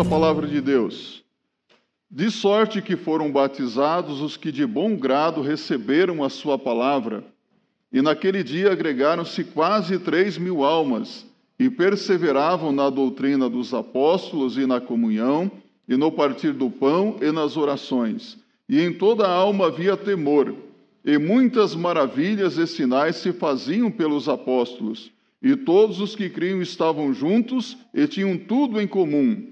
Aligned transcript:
a 0.00 0.04
palavra 0.04 0.46
de 0.46 0.62
Deus. 0.62 1.22
De 2.10 2.30
sorte 2.30 2.80
que 2.80 2.96
foram 2.96 3.30
batizados 3.30 4.22
os 4.22 4.34
que 4.34 4.50
de 4.50 4.64
bom 4.64 4.96
grado 4.96 5.42
receberam 5.42 6.24
a 6.24 6.30
sua 6.30 6.58
palavra. 6.58 7.22
E 7.92 8.00
naquele 8.00 8.42
dia 8.42 8.72
agregaram-se 8.72 9.44
quase 9.44 9.98
três 9.98 10.38
mil 10.38 10.64
almas, 10.64 11.26
e 11.58 11.68
perseveravam 11.68 12.72
na 12.72 12.88
doutrina 12.88 13.50
dos 13.50 13.74
apóstolos 13.74 14.56
e 14.56 14.64
na 14.64 14.80
comunhão, 14.80 15.50
e 15.86 15.94
no 15.98 16.10
partir 16.10 16.52
do 16.52 16.70
pão 16.70 17.18
e 17.20 17.30
nas 17.30 17.58
orações. 17.58 18.38
E 18.66 18.80
em 18.80 18.94
toda 18.94 19.26
a 19.26 19.30
alma 19.30 19.66
havia 19.66 19.98
temor, 19.98 20.54
e 21.04 21.18
muitas 21.18 21.74
maravilhas 21.74 22.56
e 22.56 22.66
sinais 22.66 23.16
se 23.16 23.34
faziam 23.34 23.90
pelos 23.90 24.30
apóstolos. 24.30 25.12
E 25.42 25.56
todos 25.56 26.00
os 26.00 26.16
que 26.16 26.30
criam 26.30 26.62
estavam 26.62 27.12
juntos 27.12 27.76
e 27.92 28.06
tinham 28.06 28.38
tudo 28.38 28.80
em 28.80 28.86
comum. 28.86 29.49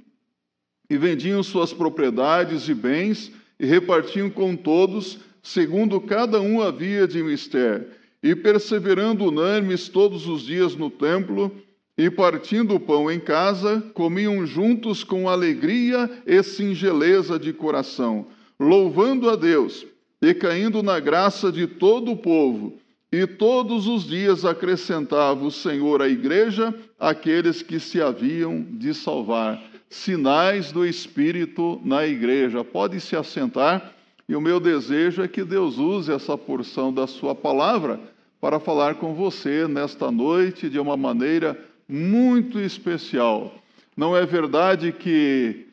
E 0.88 0.96
vendiam 0.96 1.42
suas 1.42 1.72
propriedades 1.72 2.68
e 2.68 2.74
bens 2.74 3.32
e 3.60 3.66
repartiam 3.66 4.30
com 4.30 4.56
todos, 4.56 5.18
segundo 5.42 6.00
cada 6.00 6.40
um 6.40 6.62
havia 6.62 7.06
de 7.06 7.22
mister. 7.22 7.88
E 8.22 8.34
perseverando 8.34 9.24
unânimes 9.24 9.88
todos 9.88 10.26
os 10.26 10.42
dias 10.42 10.74
no 10.74 10.90
templo, 10.90 11.52
e 11.96 12.08
partindo 12.08 12.76
o 12.76 12.80
pão 12.80 13.10
em 13.10 13.18
casa, 13.18 13.82
comiam 13.92 14.46
juntos 14.46 15.02
com 15.02 15.28
alegria 15.28 16.08
e 16.24 16.40
singeleza 16.44 17.38
de 17.38 17.52
coração, 17.52 18.26
louvando 18.58 19.28
a 19.28 19.34
Deus 19.34 19.84
e 20.22 20.32
caindo 20.32 20.82
na 20.82 21.00
graça 21.00 21.50
de 21.50 21.66
todo 21.66 22.12
o 22.12 22.16
povo. 22.16 22.78
E 23.10 23.26
todos 23.26 23.86
os 23.86 24.06
dias 24.06 24.44
acrescentava 24.44 25.44
o 25.44 25.50
Senhor 25.50 26.02
à 26.02 26.08
igreja 26.08 26.74
aqueles 27.00 27.62
que 27.62 27.80
se 27.80 28.00
haviam 28.00 28.62
de 28.62 28.94
salvar. 28.94 29.60
Sinais 29.90 30.70
do 30.72 30.84
Espírito 30.84 31.80
na 31.84 32.06
igreja. 32.06 32.62
Pode 32.62 33.00
se 33.00 33.16
assentar, 33.16 33.94
e 34.28 34.36
o 34.36 34.40
meu 34.40 34.60
desejo 34.60 35.22
é 35.22 35.28
que 35.28 35.42
Deus 35.42 35.78
use 35.78 36.12
essa 36.12 36.36
porção 36.36 36.92
da 36.92 37.06
Sua 37.06 37.34
palavra 37.34 37.98
para 38.40 38.60
falar 38.60 38.96
com 38.96 39.14
você 39.14 39.66
nesta 39.66 40.10
noite 40.10 40.68
de 40.68 40.78
uma 40.78 40.96
maneira 40.96 41.58
muito 41.88 42.60
especial. 42.60 43.54
Não 43.96 44.16
é 44.16 44.24
verdade 44.26 44.92
que 44.92 45.66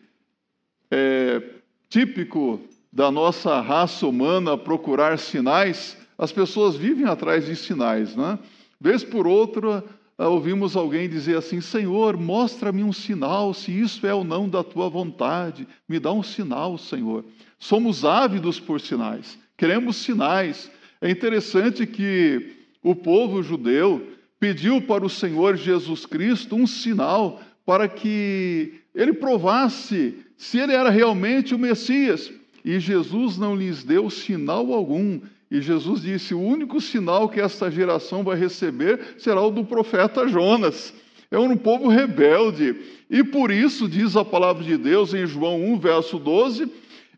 é 0.90 1.42
típico 1.90 2.62
da 2.92 3.12
nossa 3.12 3.60
raça 3.60 4.08
humana 4.08 4.58
procurar 4.58 5.20
sinais? 5.20 5.98
As 6.18 6.32
pessoas 6.32 6.76
vivem 6.76 7.06
atrás 7.06 7.46
de 7.46 7.56
sinais, 7.56 8.16
né? 8.16 8.40
Vez 8.80 9.04
por 9.04 9.28
outra, 9.28 9.84
ouvimos 10.18 10.76
alguém 10.76 11.10
dizer 11.10 11.38
assim: 11.38 11.60
Senhor, 11.60 12.18
mostra-me 12.18 12.84
um 12.84 12.94
sinal, 12.94 13.54
se 13.54 13.72
isso 13.72 14.06
é 14.08 14.14
ou 14.14 14.24
não 14.24 14.48
da 14.48 14.64
tua 14.64 14.90
vontade, 14.90 15.68
me 15.88 16.00
dá 16.00 16.12
um 16.12 16.24
sinal, 16.24 16.78
Senhor. 16.78 17.26
Somos 17.60 18.06
ávidos 18.06 18.60
por 18.60 18.80
sinais, 18.80 19.38
queremos 19.58 19.98
sinais. 19.98 20.72
É 21.02 21.10
interessante 21.10 21.86
que 21.86 22.54
o 22.82 22.96
povo 22.96 23.44
judeu 23.44 24.08
pediu 24.40 24.82
para 24.82 25.06
o 25.06 25.10
Senhor 25.10 25.58
Jesus 25.58 26.06
Cristo 26.06 26.56
um 26.56 26.68
sinal 26.68 27.42
para 27.66 27.88
que 27.88 28.76
ele 28.94 29.14
provasse 29.14 30.16
se 30.38 30.60
ele 30.60 30.74
era 30.74 30.90
realmente 30.90 31.54
o 31.54 31.60
Messias. 31.60 32.32
E 32.64 32.80
Jesus 32.80 33.38
não 33.38 33.56
lhes 33.56 33.84
deu 33.84 34.10
sinal 34.10 34.74
algum. 34.74 35.20
E 35.56 35.62
Jesus 35.62 36.02
disse: 36.02 36.34
o 36.34 36.42
único 36.42 36.82
sinal 36.82 37.30
que 37.30 37.40
esta 37.40 37.72
geração 37.72 38.26
vai 38.26 38.36
receber 38.38 39.16
será 39.18 39.42
o 39.42 39.50
do 39.50 39.64
profeta 39.64 40.28
Jonas. 40.28 40.94
É 41.32 41.40
um 41.40 41.56
povo 41.56 41.88
rebelde. 41.88 42.76
E 43.10 43.24
por 43.24 43.50
isso, 43.50 43.88
diz 43.88 44.18
a 44.18 44.26
palavra 44.26 44.66
de 44.66 44.76
Deus 44.76 45.14
em 45.14 45.26
João 45.26 45.64
1, 45.64 45.80
verso 45.80 46.20
12: 46.20 46.70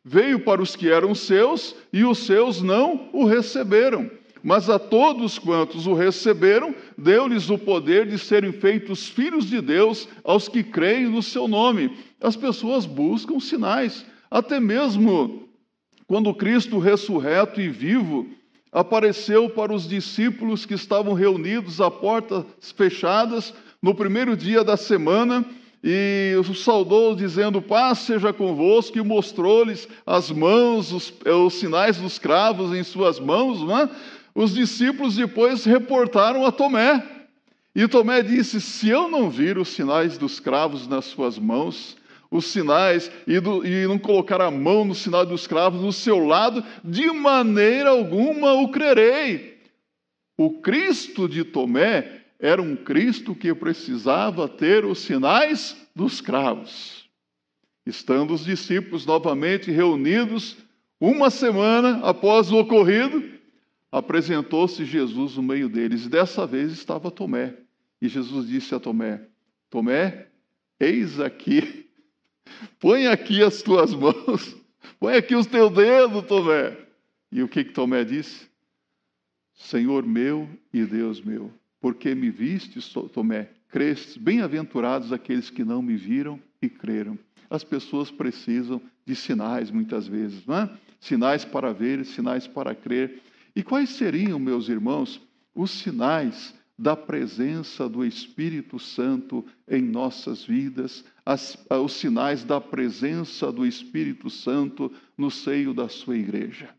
veio 0.06 0.40
para 0.40 0.62
os 0.62 0.76
que 0.76 0.88
eram 0.88 1.16
seus 1.16 1.76
e 1.92 2.06
os 2.06 2.20
seus 2.20 2.62
não 2.62 3.10
o 3.12 3.26
receberam. 3.26 4.08
Mas 4.44 4.70
a 4.70 4.78
todos 4.78 5.40
quantos 5.40 5.88
o 5.88 5.96
receberam, 5.96 6.76
deu-lhes 6.96 7.50
o 7.50 7.58
poder 7.58 8.06
de 8.06 8.20
serem 8.20 8.52
feitos 8.52 9.10
filhos 9.10 9.50
de 9.50 9.60
Deus 9.60 10.08
aos 10.24 10.48
que 10.48 10.62
creem 10.62 11.08
no 11.08 11.24
seu 11.24 11.48
nome. 11.48 11.98
As 12.22 12.36
pessoas 12.36 12.86
buscam 12.86 13.40
sinais. 13.40 14.06
Até 14.30 14.60
mesmo 14.60 15.47
quando 16.08 16.34
Cristo 16.34 16.80
ressurreto 16.80 17.60
e 17.60 17.70
vivo 17.70 18.28
apareceu 18.72 19.50
para 19.50 19.74
os 19.74 19.88
discípulos 19.88 20.66
que 20.66 20.74
estavam 20.74 21.14
reunidos 21.14 21.82
a 21.82 21.92
portas 21.92 22.46
fechadas 22.76 23.54
no 23.82 23.94
primeiro 23.94 24.36
dia 24.36 24.64
da 24.64 24.78
semana 24.78 25.46
e 25.84 26.36
os 26.40 26.64
saudou 26.64 27.16
dizendo: 27.16 27.62
Paz 27.62 28.00
seja 28.00 28.34
convosco, 28.34 28.98
e 28.98 29.04
mostrou-lhes 29.04 29.88
as 30.06 30.32
mãos, 30.32 30.92
os, 30.92 31.14
os, 31.26 31.54
sinais 31.56 31.98
dos 31.98 32.18
cravos 32.18 32.76
em 32.76 32.84
suas 32.84 33.20
mãos. 33.20 33.60
É? 33.70 33.90
Os 34.34 34.54
discípulos 34.54 35.16
depois 35.16 35.66
reportaram 35.66 36.46
a 36.46 36.52
Tomé. 36.52 37.04
E 37.76 37.88
Tomé 37.88 38.22
disse: 38.24 38.60
Se 38.60 38.90
eu 38.90 39.08
não 39.08 39.30
vir 39.30 39.58
os 39.58 39.70
sinais 39.70 40.18
dos 40.18 40.40
cravos 40.40 40.88
nas 40.88 41.06
suas 41.06 41.38
mãos, 41.38 41.97
os 42.30 42.46
sinais 42.46 43.12
e, 43.26 43.40
do, 43.40 43.66
e, 43.66 43.88
não 43.88 43.98
colocar 43.98 44.42
a 44.42 44.52
mão 44.52 44.86
no 44.86 44.94
sinal 44.94 45.26
dos 45.26 45.48
cravos 45.48 45.82
no 45.82 45.94
seu 45.94 46.20
lado, 46.26 46.64
de 46.84 47.12
maneira 47.12 47.90
alguma 47.90 48.54
o 48.54 48.70
crerei. 48.70 49.58
O 50.38 50.62
Cristo 50.62 51.28
de 51.28 51.44
Tomé 51.44 52.22
era 52.40 52.62
um 52.62 52.76
Cristo 52.76 53.34
que 53.34 53.54
precisava 53.56 54.48
ter 54.48 54.86
os 54.86 55.00
sinais 55.00 55.76
dos 55.96 56.22
cravos. 56.22 57.08
Estando 57.86 58.34
os 58.34 58.46
discípulos 58.46 59.06
novamente 59.06 59.72
reunidos, 59.72 60.58
uma 61.00 61.30
semana 61.30 62.02
após 62.04 62.52
o 62.52 62.58
ocorrido, 62.58 63.24
apresentou-se 63.92 64.84
Jesus 64.84 65.38
no 65.38 65.44
meio 65.44 65.70
deles, 65.70 66.06
e 66.06 66.10
dessa 66.10 66.46
vez 66.46 66.72
estava 66.72 67.10
Tomé. 67.10 67.56
E 68.02 68.08
Jesus 68.08 68.48
disse 68.48 68.76
a 68.76 68.80
Tomé: 68.80 69.22
Tomé, 69.70 70.28
eis 70.80 71.20
aqui 71.20 71.87
Põe 72.80 73.08
aqui 73.08 73.44
as 73.44 73.62
tuas 73.62 73.94
mãos, 73.94 74.56
põe 75.00 75.16
aqui 75.16 75.36
os 75.36 75.46
teus 75.46 75.72
dedos, 75.72 76.26
Tomé. 76.26 76.78
E 77.32 77.42
o 77.44 77.48
que, 77.48 77.64
que 77.64 77.74
Tomé 77.74 78.04
disse? 78.04 78.48
Senhor 79.54 80.06
meu 80.06 80.48
e 80.72 80.86
Deus 80.86 81.20
meu, 81.22 81.52
porque 81.82 82.14
me 82.14 82.30
vistes, 82.30 82.94
Tomé, 83.14 83.50
crestes, 83.70 84.18
bem-aventurados 84.18 85.12
aqueles 85.12 85.50
que 85.50 85.64
não 85.64 85.82
me 85.82 85.96
viram 85.96 86.40
e 86.62 86.70
creram. 86.70 87.18
As 87.50 87.64
pessoas 87.64 88.12
precisam 88.12 88.82
de 89.06 89.16
sinais 89.16 89.72
muitas 89.72 90.08
vezes, 90.08 90.46
não 90.46 90.58
é? 90.58 90.70
Sinais 91.00 91.46
para 91.46 91.74
ver, 91.74 92.06
sinais 92.06 92.48
para 92.48 92.76
crer. 92.76 93.22
E 93.56 93.64
quais 93.64 93.90
seriam, 93.92 94.40
meus 94.40 94.70
irmãos, 94.70 95.22
os 95.56 95.72
sinais 95.72 96.54
da 96.78 96.96
presença 96.96 97.90
do 97.90 98.06
Espírito 98.06 98.78
Santo 98.78 99.44
em 99.68 99.82
nossas 99.82 100.44
vidas, 100.44 101.04
as, 101.28 101.58
os 101.70 101.92
sinais 101.92 102.46
da 102.46 102.62
presença 102.62 103.52
do 103.52 103.66
Espírito 103.66 104.30
Santo 104.30 104.90
no 105.18 105.30
seio 105.30 105.74
da 105.74 105.90
sua 105.90 106.16
igreja. 106.16 106.70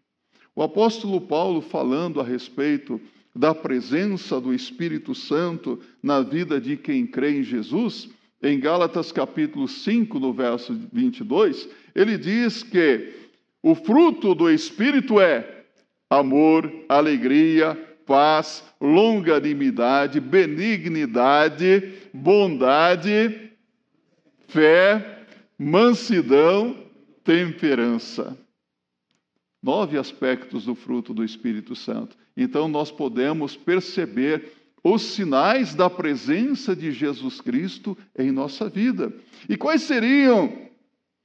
O 0.57 0.63
apóstolo 0.63 1.21
Paulo, 1.21 1.61
falando 1.61 2.19
a 2.19 2.25
respeito 2.25 2.99
da 3.37 3.55
presença 3.55 4.41
do 4.41 4.55
Espírito 4.55 5.15
Santo 5.15 5.79
na 6.03 6.23
vida 6.23 6.59
de 6.59 6.79
quem 6.79 7.07
crê 7.07 7.41
em 7.41 7.43
Jesus, 7.43 8.09
em 8.43 8.59
Gálatas 8.59 9.13
capítulo 9.13 9.69
5, 9.69 10.19
no 10.19 10.33
verso 10.33 10.75
22, 10.95 11.69
ele 11.95 12.17
diz 12.17 12.63
que 12.63 13.13
o 13.63 13.75
fruto 13.75 14.35
do 14.35 14.51
Espírito 14.51 15.21
é 15.21 15.67
amor, 16.09 16.73
alegria, 16.89 17.75
paz, 18.07 18.65
longanimidade, 18.81 20.19
benignidade, 20.21 21.93
bondade, 22.15 23.48
fé, 24.49 25.27
mansidão, 25.59 26.77
temperança. 27.23 28.37
Nove 29.63 29.99
aspectos 29.99 30.65
do 30.65 30.75
fruto 30.75 31.13
do 31.13 31.25
Espírito 31.25 31.77
Santo. 31.77 32.17
Então 32.37 32.69
nós 32.69 32.91
podemos 32.91 33.57
perceber 33.57 34.53
os 34.83 35.03
sinais 35.03 35.75
da 35.75 35.91
presença 35.91 36.75
de 36.75 36.93
Jesus 36.93 37.41
Cristo 37.41 37.97
em 38.17 38.31
nossa 38.31 38.69
vida. 38.69 39.13
E 39.49 39.57
quais 39.57 39.83
seriam 39.83 40.69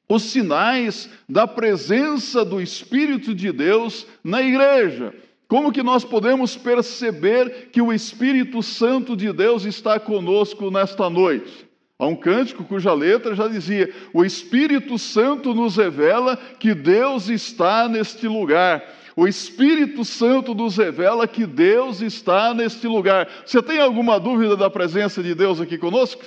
os 0.09 0.23
sinais 0.23 1.09
da 1.29 1.47
presença 1.47 2.43
do 2.43 2.59
Espírito 2.59 3.33
de 3.33 3.51
Deus 3.51 4.05
na 4.23 4.41
igreja? 4.41 5.13
Como 5.47 5.71
que 5.71 5.83
nós 5.83 6.03
podemos 6.03 6.57
perceber 6.57 7.69
que 7.71 7.81
o 7.81 7.93
Espírito 7.93 8.63
Santo 8.63 9.15
de 9.15 9.31
Deus 9.31 9.65
está 9.65 9.99
conosco 9.99 10.71
nesta 10.71 11.09
noite? 11.09 11.67
Há 11.99 12.07
um 12.07 12.15
cântico 12.15 12.63
cuja 12.63 12.93
letra 12.93 13.35
já 13.35 13.47
dizia: 13.47 13.93
O 14.13 14.25
Espírito 14.25 14.97
Santo 14.97 15.53
nos 15.53 15.77
revela 15.77 16.35
que 16.35 16.73
Deus 16.73 17.29
está 17.29 17.87
neste 17.87 18.27
lugar. 18.27 18.83
O 19.15 19.27
Espírito 19.27 20.03
Santo 20.03 20.55
nos 20.55 20.75
revela 20.75 21.27
que 21.27 21.45
Deus 21.45 22.01
está 22.01 22.53
neste 22.53 22.87
lugar. 22.87 23.29
Você 23.45 23.61
tem 23.61 23.79
alguma 23.79 24.19
dúvida 24.19 24.57
da 24.57 24.69
presença 24.69 25.21
de 25.21 25.35
Deus 25.35 25.61
aqui 25.61 25.77
conosco? 25.77 26.23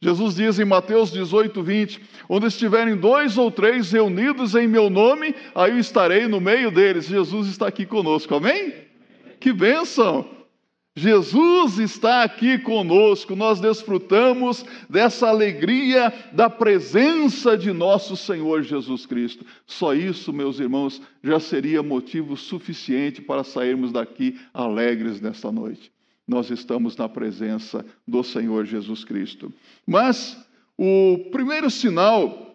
Jesus 0.00 0.34
diz 0.34 0.58
em 0.58 0.64
Mateus 0.64 1.12
18, 1.12 1.62
20: 1.62 2.00
Onde 2.28 2.46
estiverem 2.46 2.96
dois 2.96 3.38
ou 3.38 3.50
três 3.50 3.92
reunidos 3.92 4.54
em 4.54 4.66
meu 4.66 4.90
nome, 4.90 5.34
aí 5.54 5.70
eu 5.70 5.78
estarei 5.78 6.26
no 6.26 6.40
meio 6.40 6.70
deles. 6.70 7.06
Jesus 7.06 7.48
está 7.48 7.68
aqui 7.68 7.86
conosco, 7.86 8.34
amém? 8.34 8.74
Que 9.38 9.52
bênção! 9.52 10.28
Jesus 10.96 11.78
está 11.80 12.22
aqui 12.22 12.56
conosco, 12.56 13.34
nós 13.34 13.58
desfrutamos 13.58 14.64
dessa 14.88 15.28
alegria 15.28 16.12
da 16.32 16.48
presença 16.48 17.58
de 17.58 17.72
nosso 17.72 18.16
Senhor 18.16 18.62
Jesus 18.62 19.04
Cristo. 19.04 19.44
Só 19.66 19.92
isso, 19.92 20.32
meus 20.32 20.60
irmãos, 20.60 21.02
já 21.20 21.40
seria 21.40 21.82
motivo 21.82 22.36
suficiente 22.36 23.20
para 23.20 23.42
sairmos 23.42 23.90
daqui 23.90 24.38
alegres 24.52 25.20
nesta 25.20 25.50
noite. 25.50 25.90
Nós 26.28 26.48
estamos 26.48 26.96
na 26.96 27.08
presença 27.08 27.84
do 28.06 28.22
Senhor 28.22 28.64
Jesus 28.64 29.02
Cristo. 29.02 29.52
Mas 29.84 30.40
o 30.78 31.28
primeiro 31.32 31.70
sinal 31.70 32.54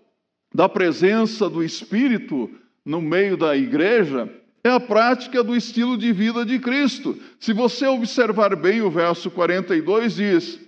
da 0.56 0.70
presença 0.70 1.50
do 1.50 1.62
Espírito 1.62 2.50
no 2.86 3.02
meio 3.02 3.36
da 3.36 3.56
igreja 3.56 4.34
é 4.64 4.70
a 4.70 4.80
prática 4.80 5.44
do 5.44 5.56
estilo 5.56 5.98
de 5.98 6.12
vida 6.12 6.46
de 6.46 6.60
Cristo. 6.60 7.18
Se 7.40 7.54
você 7.54 7.88
observar 7.88 8.56
bem 8.56 8.82
o 8.82 8.90
verso 8.90 9.32
42, 9.32 10.16
diz: 10.16 10.60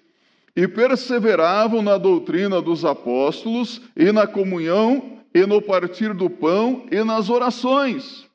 E 0.55 0.67
perseveravam 0.67 1.81
na 1.81 1.97
doutrina 1.97 2.61
dos 2.61 2.85
apóstolos, 2.85 3.81
e 3.95 4.11
na 4.11 4.25
comunhão, 4.25 5.19
e 5.33 5.45
no 5.45 5.61
partir 5.61 6.13
do 6.13 6.29
pão, 6.29 6.85
e 6.91 7.03
nas 7.03 7.29
orações. 7.29 8.25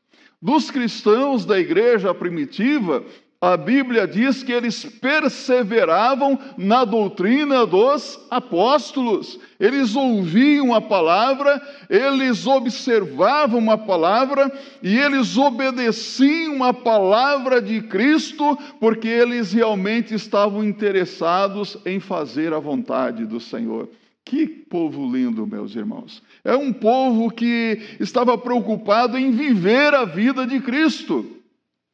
Dos 0.41 0.71
cristãos 0.71 1.45
da 1.47 1.59
igreja 1.59 2.15
primitiva, 2.15 3.03
a 3.41 3.55
Bíblia 3.57 4.07
diz 4.07 4.43
que 4.43 4.51
eles 4.51 4.85
perseveravam 4.85 6.39
na 6.57 6.85
doutrina 6.85 7.67
dos 7.67 8.19
apóstolos. 8.31 9.39
Eles 9.61 9.95
ouviam 9.95 10.75
a 10.75 10.81
palavra, 10.81 11.61
eles 11.91 12.47
observavam 12.47 13.71
a 13.71 13.77
palavra 13.77 14.51
e 14.83 14.97
eles 14.97 15.37
obedeciam 15.37 16.65
a 16.65 16.73
palavra 16.73 17.61
de 17.61 17.83
Cristo, 17.83 18.59
porque 18.81 19.09
eles 19.09 19.53
realmente 19.53 20.15
estavam 20.15 20.65
interessados 20.65 21.77
em 21.85 22.01
fazer 22.01 22.55
a 22.55 22.59
vontade 22.59 23.27
do 23.27 23.39
Senhor. 23.39 23.89
Que 24.25 24.47
povo 24.47 25.13
lindo, 25.13 25.47
meus 25.47 25.77
irmãos. 25.77 26.23
É 26.43 26.57
um 26.57 26.73
povo 26.73 27.31
que 27.31 27.81
estava 28.01 28.37
preocupado 28.37 29.17
em 29.19 29.31
viver 29.31 29.95
a 29.95 30.05
vida 30.05 30.47
de 30.47 30.59
Cristo. 30.59 31.37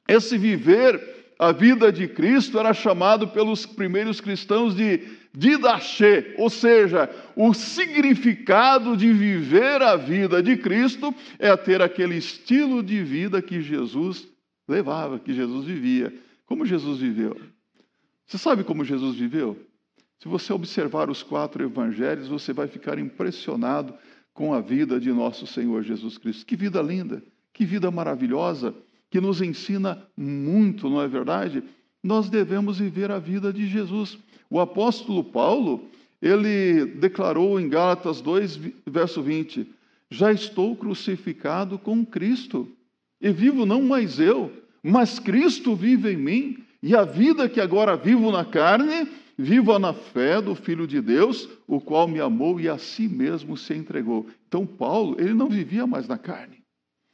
Esse 0.09 0.39
viver 0.39 1.12
a 1.43 1.51
vida 1.51 1.91
de 1.91 2.07
Cristo 2.07 2.57
era 2.57 2.73
chamado 2.73 3.27
pelos 3.27 3.67
primeiros 3.67 4.21
cristãos 4.21 4.77
de 4.77 5.01
didache, 5.35 6.37
ou 6.39 6.49
seja, 6.49 7.11
o 7.35 7.53
significado 7.53 8.97
de 8.97 9.13
viver 9.13 9.83
a 9.83 9.97
vida 9.97 10.41
de 10.41 10.57
Cristo 10.57 11.13
é 11.41 11.57
ter 11.57 11.83
aquele 11.83 12.17
estilo 12.17 12.81
de 12.81 13.03
vida 13.03 13.43
que 13.43 13.61
Jesus 13.61 14.29
levava, 14.69 15.19
que 15.19 15.35
Jesus 15.35 15.65
vivia. 15.65 16.15
Como 16.47 16.65
Jesus 16.65 17.01
viveu? 17.01 17.37
Você 18.25 18.39
sabe 18.39 18.63
como 18.63 18.85
Jesus 18.85 19.17
viveu? 19.17 19.59
Se 20.21 20.29
você 20.29 20.53
observar 20.53 21.11
os 21.11 21.25
quatro 21.25 21.65
evangelhos, 21.65 22.29
você 22.29 22.53
vai 22.53 22.69
ficar 22.69 23.01
impressionado 23.01 23.93
com 24.33 24.55
a 24.55 24.61
vida 24.61 25.01
de 25.01 25.11
nosso 25.11 25.45
Senhor 25.45 25.83
Jesus 25.83 26.17
Cristo. 26.19 26.47
Que 26.47 26.55
vida 26.55 26.81
linda, 26.81 27.21
que 27.53 27.65
vida 27.65 27.91
maravilhosa 27.91 28.73
que 29.13 29.21
nos 29.21 29.43
ensina 29.43 30.03
muito, 30.17 30.89
não 30.89 31.03
é 31.03 31.07
verdade? 31.07 31.63
Nós 32.03 32.31
devemos 32.31 32.79
viver 32.79 33.11
a 33.11 33.19
vida 33.19 33.53
de 33.53 33.67
Jesus. 33.67 34.19
O 34.49 34.59
apóstolo 34.59 35.23
Paulo, 35.23 35.85
ele 36.21 36.87
declarou 36.87 37.61
em 37.61 37.69
Gálatas 37.69 38.23
2, 38.23 38.59
verso 38.87 39.23
20: 39.23 39.71
Já 40.11 40.33
estou 40.33 40.75
crucificado 40.75 41.79
com 41.79 42.07
Cristo, 42.07 42.67
e 43.21 43.31
vivo 43.31 43.67
não 43.67 43.83
mais 43.83 44.19
eu, 44.19 44.51
mas 44.83 45.19
Cristo 45.19 45.77
vive 45.77 46.11
em 46.11 46.17
mim, 46.17 46.59
e 46.83 46.97
a 46.97 47.05
vida 47.05 47.51
que 47.51 47.61
agora 47.61 47.99
vivo 47.99 48.33
na 48.33 48.47
carne, 48.47 49.07
vivo 49.37 49.79
na 49.79 49.93
fé 49.93 50.41
do 50.41 50.55
Filho 50.55 50.87
de 50.87 51.03
Deus, 51.03 51.47
o 51.67 51.79
qual 51.79 52.09
me 52.09 52.19
amou 52.19 52.59
e 52.59 52.67
a 52.67 52.79
si 52.79 53.07
mesmo 53.07 53.59
se 53.59 53.75
entregou. 53.75 54.27
Então, 54.49 54.65
Paulo, 54.65 55.17
ele 55.21 55.35
não 55.35 55.51
vivia 55.51 55.87
mais 55.87 56.09
na 56.09 56.17
carne, 56.17 56.63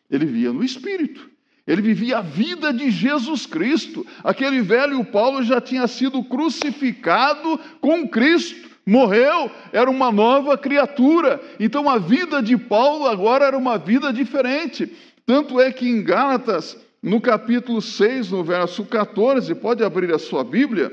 ele 0.09 0.27
via 0.27 0.53
no 0.53 0.63
Espírito. 0.63 1.38
Ele 1.69 1.83
vivia 1.83 2.19
a 2.19 2.23
vida 2.23 2.73
de 2.73 2.91
Jesus 2.91 3.45
Cristo. 3.45 4.07
Aquele 4.25 4.63
velho 4.63 5.05
Paulo 5.05 5.43
já 5.43 5.61
tinha 5.61 5.87
sido 5.87 6.25
crucificado 6.25 7.61
com 7.79 8.09
Cristo, 8.09 8.71
morreu, 8.87 9.51
era 9.71 9.91
uma 9.91 10.11
nova 10.11 10.57
criatura. 10.57 11.39
Então 11.61 11.87
a 11.91 11.99
vida 11.99 12.43
de 12.43 12.57
Paulo 12.57 13.07
agora 13.07 13.45
era 13.45 13.59
uma 13.59 13.77
vida 13.77 14.11
diferente. 14.11 14.91
Tanto 15.27 15.61
é 15.61 15.71
que 15.71 15.87
em 15.87 16.03
Gálatas, 16.03 16.75
no 17.03 17.21
capítulo 17.21 17.83
6, 17.83 18.31
no 18.31 18.43
verso 18.43 18.83
14, 18.87 19.55
pode 19.57 19.85
abrir 19.85 20.11
a 20.15 20.19
sua 20.19 20.43
Bíblia, 20.43 20.91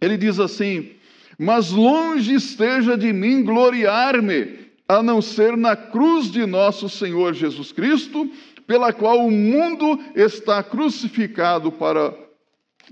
ele 0.00 0.16
diz 0.16 0.38
assim: 0.38 0.90
Mas 1.36 1.72
longe 1.72 2.32
esteja 2.32 2.96
de 2.96 3.12
mim 3.12 3.42
gloriar-me, 3.42 4.70
a 4.88 5.02
não 5.02 5.20
ser 5.20 5.56
na 5.56 5.74
cruz 5.74 6.30
de 6.30 6.46
nosso 6.46 6.88
Senhor 6.88 7.34
Jesus 7.34 7.72
Cristo 7.72 8.30
pela 8.70 8.92
qual 8.92 9.26
o 9.26 9.32
mundo 9.32 9.98
está 10.14 10.62
crucificado 10.62 11.72
para 11.72 12.14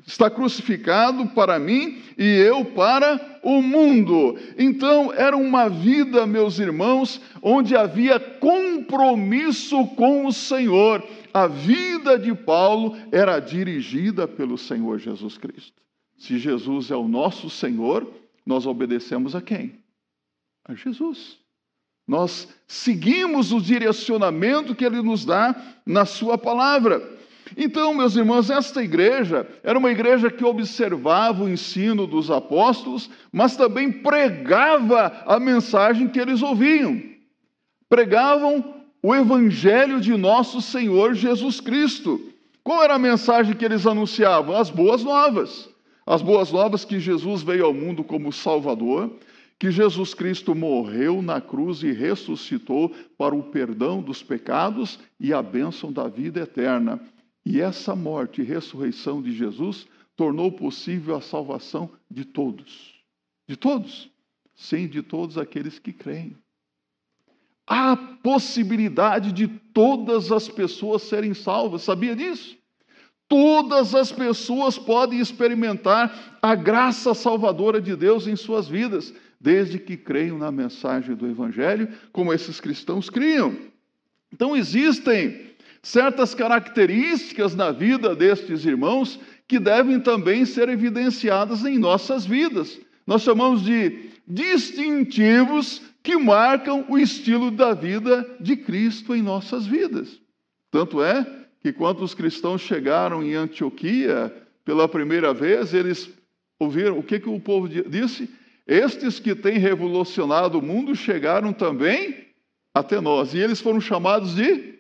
está 0.05 0.29
crucificado 0.29 1.29
para 1.29 1.57
mim 1.57 2.03
e 2.19 2.25
eu 2.25 2.65
para 2.65 3.41
o 3.45 3.63
mundo. 3.63 4.37
Então, 4.59 5.13
era 5.13 5.37
uma 5.37 5.69
vida, 5.69 6.27
meus 6.27 6.59
irmãos, 6.59 7.21
onde 7.41 7.77
havia 7.77 8.19
compromisso 8.19 9.87
com 9.95 10.27
o 10.27 10.33
Senhor. 10.33 11.01
A 11.33 11.47
vida 11.47 12.19
de 12.19 12.35
Paulo 12.35 12.97
era 13.13 13.39
dirigida 13.39 14.27
pelo 14.27 14.59
Senhor 14.59 14.99
Jesus 14.99 15.39
Cristo. 15.39 15.81
Se 16.17 16.39
Jesus 16.39 16.91
é 16.91 16.97
o 16.97 17.07
nosso 17.07 17.49
Senhor, 17.49 18.05
nós 18.45 18.67
obedecemos 18.67 19.37
a 19.37 19.41
quem? 19.41 19.79
A 20.65 20.75
Jesus. 20.75 21.39
Nós 22.09 22.49
seguimos 22.67 23.53
o 23.53 23.61
direcionamento 23.61 24.75
que 24.75 24.85
ele 24.85 25.03
nos 25.03 25.27
dá 25.27 25.55
na 25.85 26.07
sua 26.07 26.39
palavra. 26.39 27.19
Então, 27.55 27.93
meus 27.93 28.17
irmãos, 28.17 28.49
esta 28.49 28.83
igreja 28.83 29.47
era 29.63 29.79
uma 29.79 29.91
igreja 29.91 30.31
que 30.31 30.45
observava 30.45 31.45
o 31.45 31.49
ensino 31.49 32.07
dos 32.07 32.31
apóstolos, 32.31 33.11
mas 33.31 33.57
também 33.57 33.93
pregava 33.93 35.23
a 35.27 35.39
mensagem 35.39 36.09
que 36.09 36.19
eles 36.19 36.41
ouviam. 36.41 37.01
Pregavam 37.91 38.75
o 39.03 39.15
evangelho 39.15 40.01
de 40.01 40.17
nosso 40.17 40.63
Senhor 40.63 41.15
Jesus 41.15 41.61
Cristo. 41.61 42.21
Qual 42.65 42.83
era 42.83 42.95
a 42.95 42.99
mensagem 42.99 43.55
que 43.55 43.65
eles 43.65 43.87
anunciavam? 43.87 44.57
As 44.57 44.71
boas 44.71 45.05
novas. 45.05 45.69
As 46.07 46.23
boas 46.23 46.51
novas 46.51 46.87
que 46.87 46.99
Jesus 46.99 47.43
veio 47.43 47.67
ao 47.67 47.75
mundo 47.75 48.03
como 48.03 48.33
Salvador, 48.33 49.11
que 49.59 49.71
Jesus 49.73 50.15
Cristo 50.15 50.55
morreu 50.55 51.21
na 51.21 51.41
cruz 51.41 51.83
e 51.83 51.91
ressuscitou 51.91 52.91
para 53.17 53.35
o 53.35 53.43
perdão 53.43 54.01
dos 54.01 54.23
pecados 54.23 55.01
e 55.19 55.33
a 55.33 55.43
bênção 55.43 55.93
da 55.93 56.07
vida 56.07 56.41
eterna. 56.41 57.01
E 57.45 57.61
essa 57.61 57.97
morte 57.97 58.41
e 58.41 58.45
ressurreição 58.45 59.21
de 59.21 59.33
Jesus 59.33 59.89
tornou 60.17 60.53
possível 60.53 61.17
a 61.17 61.21
salvação 61.21 61.91
de 62.09 62.25
todos. 62.25 62.95
De 63.49 63.57
todos. 63.57 64.09
Sim, 64.55 64.87
de 64.87 65.03
todos 65.03 65.37
aqueles 65.37 65.79
que 65.79 65.93
creem. 65.93 66.37
Há 67.67 67.97
possibilidade 68.23 69.33
de 69.33 69.49
todas 69.49 70.31
as 70.31 70.49
pessoas 70.49 71.03
serem 71.03 71.35
salvas, 71.35 71.83
sabia 71.83 72.15
disso? 72.15 72.57
Todas 73.29 73.95
as 73.95 74.11
pessoas 74.11 74.79
podem 74.79 75.21
experimentar 75.21 76.39
a 76.41 76.55
graça 76.55 77.13
salvadora 77.13 77.81
de 77.81 77.95
Deus 77.95 78.27
em 78.27 78.37
suas 78.37 78.67
vidas 78.67 79.13
desde 79.41 79.79
que 79.79 79.97
creiam 79.97 80.39
na 80.39 80.51
mensagem 80.51 81.15
do 81.15 81.29
Evangelho, 81.29 81.89
como 82.13 82.33
esses 82.33 82.61
cristãos 82.61 83.09
criam. 83.09 83.57
Então, 84.33 84.57
existem 84.57 85.49
certas 85.83 86.35
características 86.35 87.55
na 87.55 87.71
vida 87.71 88.15
destes 88.15 88.65
irmãos 88.65 89.19
que 89.47 89.59
devem 89.59 90.01
também 90.01 90.45
ser 90.45 90.69
evidenciadas 90.69 91.65
em 91.65 91.79
nossas 91.79 92.27
vidas. 92.27 92.79
Nós 93.07 93.23
chamamos 93.23 93.63
de 93.63 94.11
distintivos 94.27 95.81
que 96.03 96.17
marcam 96.17 96.85
o 96.89 96.99
estilo 96.99 97.51
da 97.51 97.73
vida 97.73 98.29
de 98.39 98.57
Cristo 98.57 99.15
em 99.15 99.23
nossas 99.23 99.67
vidas. 99.67 100.21
Tanto 100.71 101.03
é 101.03 101.27
que 101.63 101.73
quando 101.73 102.03
os 102.03 102.15
cristãos 102.15 102.61
chegaram 102.61 103.23
em 103.23 103.35
Antioquia 103.35 104.33
pela 104.65 104.87
primeira 104.87 105.33
vez, 105.33 105.73
eles 105.73 106.11
ouviram 106.59 106.99
o 106.99 107.03
que, 107.03 107.19
que 107.19 107.29
o 107.29 107.41
povo 107.41 107.69
disse? 107.69 108.29
Estes 108.69 109.19
que 109.19 109.35
têm 109.35 109.57
revolucionado 109.57 110.59
o 110.59 110.63
mundo 110.63 110.95
chegaram 110.95 111.55
também 111.55 112.29
até 112.75 113.01
nós, 113.01 113.33
e 113.33 113.39
eles 113.39 113.63
foram 113.63 113.81
chamados 113.81 114.35
de 114.35 114.79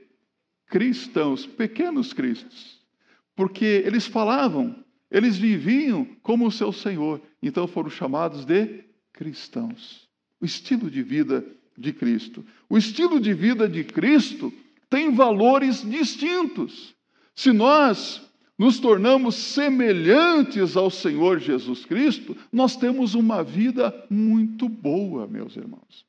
cristãos, 0.66 1.46
pequenos 1.46 2.12
cristos, 2.12 2.82
porque 3.34 3.64
eles 3.64 4.06
falavam, 4.06 4.84
eles 5.10 5.38
viviam 5.38 6.04
como 6.22 6.46
o 6.46 6.52
seu 6.52 6.70
Senhor, 6.70 7.22
então 7.42 7.66
foram 7.66 7.88
chamados 7.88 8.44
de 8.44 8.84
cristãos. 9.10 10.06
O 10.38 10.44
estilo 10.44 10.90
de 10.90 11.02
vida 11.02 11.42
de 11.76 11.92
Cristo. 11.94 12.44
O 12.68 12.76
estilo 12.76 13.18
de 13.18 13.32
vida 13.32 13.66
de 13.66 13.84
Cristo 13.84 14.52
tem 14.90 15.14
valores 15.14 15.82
distintos. 15.82 16.94
Se 17.34 17.52
nós 17.52 18.27
nos 18.58 18.80
tornamos 18.80 19.36
semelhantes 19.36 20.76
ao 20.76 20.90
Senhor 20.90 21.38
Jesus 21.38 21.86
Cristo, 21.86 22.36
nós 22.52 22.76
temos 22.76 23.14
uma 23.14 23.44
vida 23.44 23.94
muito 24.10 24.68
boa, 24.68 25.28
meus 25.28 25.56
irmãos. 25.56 26.04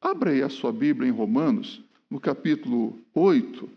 Abra 0.00 0.30
aí 0.30 0.42
a 0.42 0.48
sua 0.48 0.72
Bíblia 0.72 1.10
em 1.10 1.12
Romanos, 1.12 1.84
no 2.08 2.18
capítulo 2.18 2.98
8, 3.12 3.68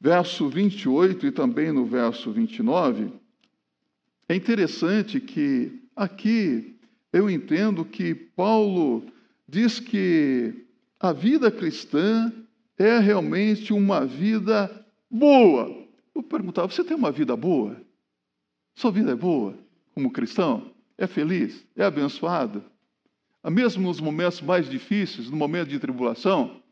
verso 0.00 0.48
28 0.48 1.26
e 1.26 1.30
também 1.30 1.70
no 1.70 1.84
verso 1.84 2.32
29. 2.32 3.12
É 4.26 4.34
interessante 4.34 5.20
que 5.20 5.78
aqui 5.94 6.74
eu 7.12 7.28
entendo 7.28 7.84
que 7.84 8.14
Paulo 8.14 9.04
diz 9.46 9.78
que 9.78 10.64
a 10.98 11.12
vida 11.12 11.50
cristã 11.50 12.32
é 12.78 12.98
realmente 12.98 13.74
uma 13.74 14.06
vida 14.06 14.86
boa. 15.10 15.81
Eu 16.14 16.22
perguntava: 16.22 16.70
você 16.70 16.84
tem 16.84 16.96
uma 16.96 17.10
vida 17.10 17.36
boa? 17.36 17.76
Sua 18.74 18.90
vida 18.90 19.12
é 19.12 19.16
boa 19.16 19.56
como 19.94 20.10
cristão? 20.10 20.70
É 20.96 21.06
feliz? 21.06 21.66
É 21.76 21.84
abençoada? 21.84 22.64
Mesmo 23.50 23.82
nos 23.82 24.00
momentos 24.00 24.40
mais 24.40 24.68
difíceis, 24.68 25.28
no 25.28 25.36
momento 25.36 25.68
de 25.68 25.78
tribulação? 25.78 26.62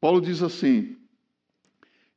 Paulo 0.00 0.20
diz 0.20 0.42
assim: 0.42 0.96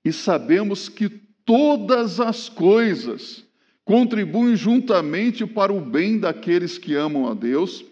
e 0.05 0.13
sabemos 0.13 0.87
que 0.87 1.09
todas 1.09 2.19
as 2.19 2.47
coisas 2.47 3.43
contribuem 3.83 4.55
juntamente 4.55 5.47
para 5.47 5.73
o 5.73 5.81
bem 5.81 6.19
daqueles 6.19 6.77
que 6.77 6.93
amam 6.93 7.27
a 7.27 7.33
Deus, 7.33 7.83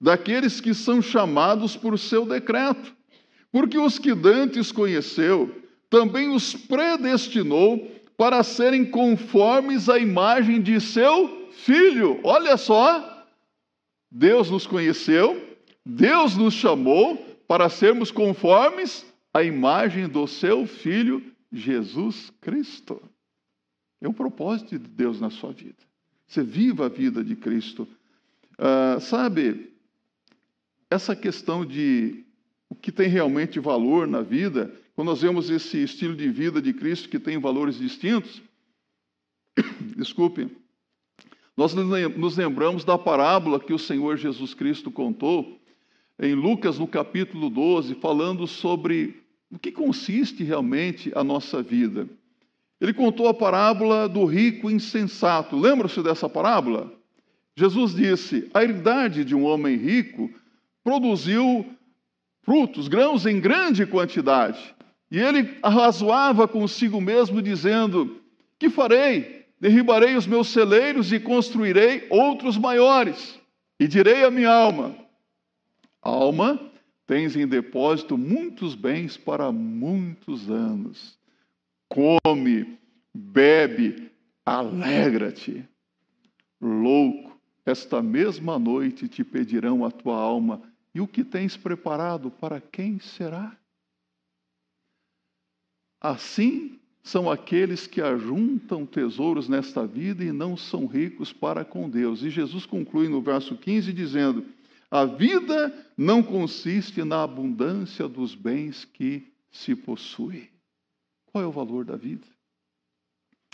daqueles 0.00 0.60
que 0.60 0.74
são 0.74 1.00
chamados 1.00 1.76
por 1.76 1.96
seu 1.96 2.26
decreto. 2.26 2.92
Porque 3.52 3.78
os 3.78 4.00
que 4.00 4.14
dantes 4.14 4.72
conheceu, 4.72 5.62
também 5.88 6.28
os 6.34 6.54
predestinou 6.54 7.88
para 8.20 8.42
serem 8.42 8.84
conformes 8.84 9.88
à 9.88 9.98
imagem 9.98 10.60
de 10.60 10.78
seu 10.78 11.48
filho. 11.52 12.20
Olha 12.22 12.58
só, 12.58 13.26
Deus 14.10 14.50
nos 14.50 14.66
conheceu, 14.66 15.42
Deus 15.86 16.36
nos 16.36 16.52
chamou 16.52 17.16
para 17.48 17.70
sermos 17.70 18.10
conformes 18.10 19.06
à 19.32 19.42
imagem 19.42 20.06
do 20.06 20.26
seu 20.26 20.66
filho 20.66 21.32
Jesus 21.50 22.30
Cristo. 22.42 23.00
É 24.02 24.06
o 24.06 24.12
propósito 24.12 24.78
de 24.78 24.86
Deus 24.86 25.18
na 25.18 25.30
sua 25.30 25.50
vida. 25.50 25.82
Você 26.26 26.42
viva 26.42 26.84
a 26.84 26.88
vida 26.90 27.24
de 27.24 27.34
Cristo. 27.34 27.88
Uh, 28.58 29.00
sabe, 29.00 29.72
essa 30.90 31.16
questão 31.16 31.64
de 31.64 32.22
o 32.68 32.74
que 32.74 32.92
tem 32.92 33.08
realmente 33.08 33.58
valor 33.58 34.06
na 34.06 34.20
vida 34.20 34.78
quando 35.00 35.08
nós 35.08 35.22
vemos 35.22 35.48
esse 35.48 35.82
estilo 35.82 36.14
de 36.14 36.28
vida 36.28 36.60
de 36.60 36.74
Cristo 36.74 37.08
que 37.08 37.18
tem 37.18 37.38
valores 37.38 37.78
distintos, 37.78 38.42
desculpe, 39.96 40.54
nós 41.56 41.72
nos 41.72 42.36
lembramos 42.36 42.84
da 42.84 42.98
parábola 42.98 43.58
que 43.58 43.72
o 43.72 43.78
Senhor 43.78 44.18
Jesus 44.18 44.52
Cristo 44.52 44.90
contou 44.90 45.58
em 46.18 46.34
Lucas, 46.34 46.78
no 46.78 46.86
capítulo 46.86 47.48
12, 47.48 47.94
falando 47.94 48.46
sobre 48.46 49.22
o 49.50 49.58
que 49.58 49.72
consiste 49.72 50.44
realmente 50.44 51.10
a 51.14 51.24
nossa 51.24 51.62
vida. 51.62 52.06
Ele 52.78 52.92
contou 52.92 53.26
a 53.26 53.32
parábola 53.32 54.06
do 54.06 54.26
rico 54.26 54.70
insensato. 54.70 55.56
Lembra-se 55.56 56.02
dessa 56.02 56.28
parábola? 56.28 56.92
Jesus 57.56 57.94
disse: 57.94 58.50
A 58.52 58.62
herdade 58.62 59.24
de 59.24 59.34
um 59.34 59.44
homem 59.44 59.78
rico 59.78 60.30
produziu 60.84 61.64
frutos, 62.42 62.86
grãos 62.86 63.24
em 63.24 63.40
grande 63.40 63.86
quantidade. 63.86 64.78
E 65.10 65.18
ele 65.18 65.58
arrazoava 65.62 66.46
consigo 66.46 67.00
mesmo, 67.00 67.42
dizendo: 67.42 68.20
Que 68.58 68.70
farei? 68.70 69.46
Derribarei 69.60 70.16
os 70.16 70.26
meus 70.26 70.48
celeiros 70.48 71.12
e 71.12 71.20
construirei 71.20 72.06
outros 72.08 72.56
maiores. 72.56 73.38
E 73.78 73.88
direi 73.88 74.24
à 74.24 74.30
minha 74.30 74.50
alma: 74.50 74.94
Alma, 76.00 76.60
tens 77.06 77.34
em 77.34 77.46
depósito 77.46 78.16
muitos 78.16 78.74
bens 78.74 79.16
para 79.16 79.50
muitos 79.50 80.48
anos. 80.50 81.18
Come, 81.88 82.78
bebe, 83.12 84.10
alegra-te. 84.46 85.64
Louco, 86.60 87.36
esta 87.66 88.02
mesma 88.02 88.58
noite 88.58 89.08
te 89.08 89.24
pedirão 89.24 89.84
a 89.84 89.90
tua 89.90 90.16
alma, 90.16 90.62
e 90.94 91.00
o 91.00 91.06
que 91.06 91.24
tens 91.24 91.56
preparado 91.56 92.30
para 92.30 92.60
quem 92.60 92.98
será? 92.98 93.56
Assim 96.00 96.78
são 97.02 97.30
aqueles 97.30 97.86
que 97.86 98.00
ajuntam 98.00 98.86
tesouros 98.86 99.48
nesta 99.48 99.86
vida 99.86 100.24
e 100.24 100.32
não 100.32 100.56
são 100.56 100.86
ricos 100.86 101.32
para 101.32 101.64
com 101.64 101.88
Deus. 101.88 102.22
E 102.22 102.30
Jesus 102.30 102.64
conclui 102.64 103.08
no 103.08 103.20
verso 103.20 103.56
15 103.56 103.92
dizendo: 103.92 104.46
A 104.90 105.04
vida 105.04 105.74
não 105.96 106.22
consiste 106.22 107.02
na 107.04 107.22
abundância 107.22 108.08
dos 108.08 108.34
bens 108.34 108.84
que 108.84 109.30
se 109.50 109.74
possui. 109.74 110.48
Qual 111.26 111.44
é 111.44 111.46
o 111.46 111.52
valor 111.52 111.84
da 111.84 111.96
vida? 111.96 112.26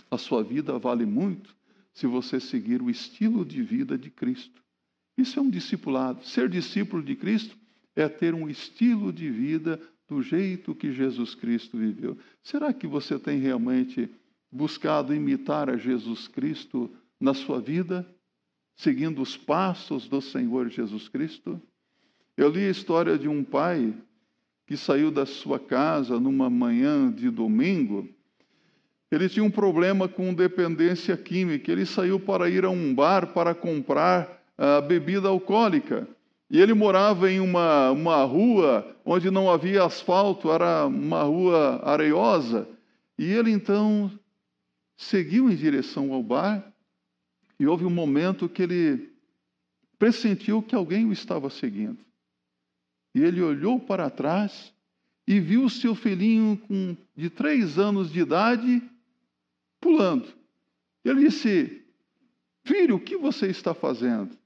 A 0.09 0.17
sua 0.17 0.43
vida 0.43 0.77
vale 0.79 1.05
muito 1.05 1.55
se 1.93 2.07
você 2.07 2.39
seguir 2.39 2.81
o 2.81 2.89
estilo 2.89 3.43
de 3.43 3.61
vida 3.61 3.97
de 3.97 4.09
Cristo. 4.09 4.63
Isso 5.17 5.39
é 5.39 5.41
um 5.41 5.49
discipulado. 5.49 6.23
Ser 6.23 6.47
discípulo 6.47 7.03
de 7.03 7.15
Cristo 7.15 7.57
é 7.95 8.07
ter 8.07 8.33
um 8.33 8.47
estilo 8.47 9.11
de 9.11 9.29
vida 9.29 9.81
do 10.07 10.21
jeito 10.21 10.73
que 10.73 10.91
Jesus 10.91 11.35
Cristo 11.35 11.77
viveu. 11.77 12.17
Será 12.41 12.71
que 12.71 12.87
você 12.87 13.19
tem 13.19 13.39
realmente 13.39 14.09
buscado 14.51 15.13
imitar 15.13 15.69
a 15.69 15.77
Jesus 15.77 16.27
Cristo 16.27 16.89
na 17.19 17.33
sua 17.33 17.59
vida, 17.59 18.07
seguindo 18.75 19.21
os 19.21 19.35
passos 19.35 20.07
do 20.07 20.21
Senhor 20.21 20.69
Jesus 20.69 21.09
Cristo? 21.09 21.61
Eu 22.37 22.49
li 22.49 22.65
a 22.65 22.69
história 22.69 23.17
de 23.17 23.27
um 23.27 23.43
pai 23.43 23.93
que 24.65 24.77
saiu 24.77 25.11
da 25.11 25.25
sua 25.25 25.59
casa 25.59 26.19
numa 26.19 26.49
manhã 26.49 27.11
de 27.11 27.29
domingo. 27.29 28.07
Ele 29.09 29.29
tinha 29.29 29.43
um 29.43 29.49
problema 29.49 30.07
com 30.07 30.33
dependência 30.33 31.15
química. 31.15 31.71
Ele 31.71 31.85
saiu 31.85 32.19
para 32.19 32.49
ir 32.49 32.65
a 32.65 32.69
um 32.69 32.93
bar 32.93 33.33
para 33.33 33.55
comprar 33.55 34.43
a 34.57 34.77
ah, 34.77 34.81
bebida 34.81 35.29
alcoólica. 35.29 36.07
E 36.49 36.59
ele 36.61 36.73
morava 36.73 37.29
em 37.29 37.39
uma, 37.39 37.91
uma 37.91 38.23
rua 38.23 38.95
onde 39.03 39.29
não 39.29 39.51
havia 39.51 39.83
asfalto, 39.83 40.49
era 40.49 40.85
uma 40.85 41.23
rua 41.23 41.81
areiosa. 41.83 42.67
E 43.17 43.25
ele 43.25 43.51
então 43.51 44.11
seguiu 44.95 45.49
em 45.49 45.55
direção 45.55 46.13
ao 46.13 46.23
bar 46.23 46.73
e 47.59 47.67
houve 47.67 47.83
um 47.85 47.89
momento 47.89 48.47
que 48.47 48.63
ele 48.63 49.11
pressentiu 49.99 50.61
que 50.61 50.75
alguém 50.75 51.05
o 51.05 51.11
estava 51.11 51.49
seguindo. 51.49 51.97
E 53.13 53.21
ele 53.21 53.41
olhou 53.41 53.79
para 53.79 54.09
trás 54.09 54.73
e 55.27 55.39
viu 55.39 55.69
seu 55.69 55.93
filhinho 55.93 56.57
com, 56.67 56.95
de 57.15 57.29
três 57.29 57.77
anos 57.77 58.11
de 58.11 58.19
idade 58.19 58.81
pulando. 59.81 60.27
Ele 61.03 61.25
disse: 61.25 61.83
Filho, 62.63 62.95
o 62.95 62.99
que 62.99 63.17
você 63.17 63.47
está 63.47 63.73
fazendo? 63.73 64.37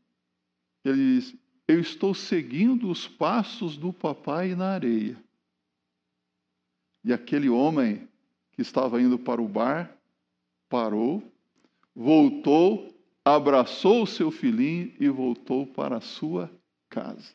Ele 0.84 1.20
disse: 1.20 1.41
eu 1.72 1.80
estou 1.80 2.14
seguindo 2.14 2.90
os 2.90 3.08
passos 3.08 3.78
do 3.78 3.94
papai 3.94 4.56
na 4.56 4.74
areia. 4.74 5.18
E 7.04 7.14
aquele 7.14 7.50
homem 7.50 8.08
que 8.52 8.62
estava 8.62 9.02
indo 9.02 9.18
para 9.18 9.42
o 9.42 9.48
bar 9.48 9.96
parou, 10.70 11.24
voltou, 11.96 12.94
abraçou 13.24 14.04
o 14.04 14.08
seu 14.08 14.30
filhinho 14.32 14.94
e 15.00 15.08
voltou 15.10 15.66
para 15.66 15.98
a 15.98 16.02
sua 16.02 16.52
casa. 16.90 17.34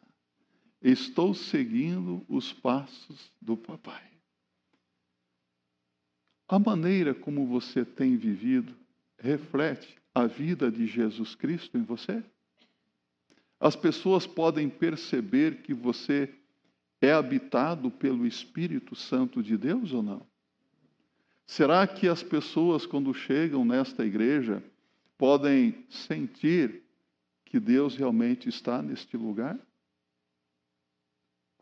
Estou 0.82 1.34
seguindo 1.34 2.24
os 2.28 2.52
passos 2.52 3.32
do 3.40 3.56
papai. 3.56 4.04
A 6.48 6.58
maneira 6.58 7.14
como 7.14 7.46
você 7.46 7.84
tem 7.84 8.16
vivido 8.16 8.76
reflete 9.18 9.96
a 10.14 10.26
vida 10.26 10.70
de 10.70 10.86
Jesus 10.86 11.34
Cristo 11.34 11.76
em 11.76 11.82
você? 11.82 12.22
As 13.58 13.74
pessoas 13.74 14.26
podem 14.26 14.68
perceber 14.68 15.62
que 15.62 15.72
você 15.72 16.32
é 17.00 17.12
habitado 17.12 17.90
pelo 17.90 18.26
Espírito 18.26 18.94
Santo 18.94 19.42
de 19.42 19.56
Deus 19.56 19.92
ou 19.92 20.02
não? 20.02 20.26
Será 21.46 21.86
que 21.86 22.08
as 22.08 22.22
pessoas, 22.22 22.84
quando 22.84 23.14
chegam 23.14 23.64
nesta 23.64 24.04
igreja, 24.04 24.62
podem 25.16 25.84
sentir 25.88 26.82
que 27.44 27.60
Deus 27.60 27.96
realmente 27.96 28.48
está 28.48 28.82
neste 28.82 29.16
lugar? 29.16 29.58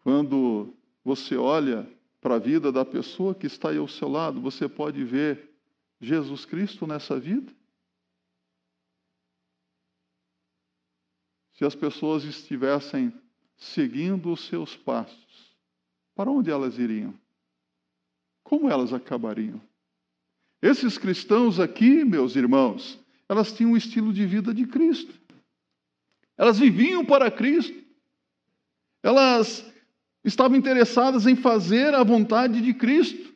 Quando 0.03 0.75
você 1.05 1.37
olha 1.37 1.89
para 2.21 2.37
a 2.37 2.39
vida 2.39 2.73
da 2.73 2.85
pessoa 2.85 3.35
que 3.35 3.47
está 3.47 3.71
aí 3.71 3.77
ao 3.77 3.87
seu 3.87 4.09
lado, 4.09 4.41
você 4.41 4.69
pode 4.69 5.05
ver 5.05 5.51
Jesus 6.01 6.45
Cristo 6.45 6.87
nessa 6.87 7.19
vida? 7.21 7.53
Se 11.55 11.65
as 11.65 11.75
pessoas 11.75 12.25
estivessem 12.25 13.13
seguindo 13.57 14.33
os 14.33 14.47
seus 14.47 14.77
passos, 14.77 15.57
para 16.15 16.31
onde 16.31 16.51
elas 16.51 16.79
iriam? 16.79 17.15
Como 18.43 18.71
elas 18.71 18.93
acabariam? 18.93 19.61
Esses 20.61 20.99
cristãos 20.99 21.61
aqui, 21.61 22.05
meus 22.05 22.37
irmãos, 22.37 22.99
elas 23.29 23.53
tinham 23.53 23.73
o 23.73 23.77
estilo 23.77 24.13
de 24.13 24.27
vida 24.27 24.53
de 24.53 24.67
Cristo. 24.67 25.15
Elas 26.37 26.59
viviam 26.59 27.05
para 27.05 27.31
Cristo. 27.31 27.83
Elas 29.03 29.65
estavam 30.25 30.57
interessadas 30.57 31.27
em 31.27 31.37
fazer 31.37 31.95
a 31.95 32.03
vontade 32.03 32.61
de 32.61 32.75
Cristo. 32.75 33.33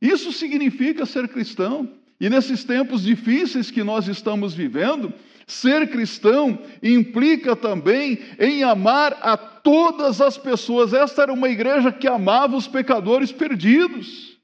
Isso 0.00 0.32
significa 0.32 1.06
ser 1.06 1.28
cristão. 1.28 1.92
E 2.20 2.28
nesses 2.28 2.64
tempos 2.64 3.02
difíceis 3.02 3.70
que 3.70 3.84
nós 3.84 4.08
estamos 4.08 4.54
vivendo, 4.54 5.12
ser 5.48 5.90
cristão 5.90 6.62
implica 6.82 7.56
também 7.56 8.18
em 8.38 8.62
amar 8.62 9.18
a 9.22 9.36
todas 9.36 10.20
as 10.20 10.36
pessoas. 10.36 10.92
Esta 10.92 11.22
era 11.22 11.32
uma 11.32 11.48
igreja 11.48 11.90
que 11.90 12.06
amava 12.06 12.54
os 12.54 12.68
pecadores 12.68 13.32
perdidos, 13.32 14.38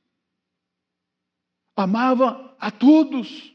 amava 1.77 2.57
a 2.59 2.71
todos. 2.71 3.55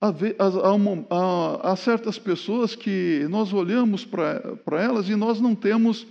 Há, 0.00 1.72
há 1.72 1.76
certas 1.76 2.18
pessoas 2.18 2.76
que 2.76 3.26
nós 3.28 3.52
olhamos 3.52 4.04
para 4.04 4.80
elas 4.80 5.08
e 5.08 5.16
nós 5.16 5.40
não 5.40 5.54
temos 5.54 6.06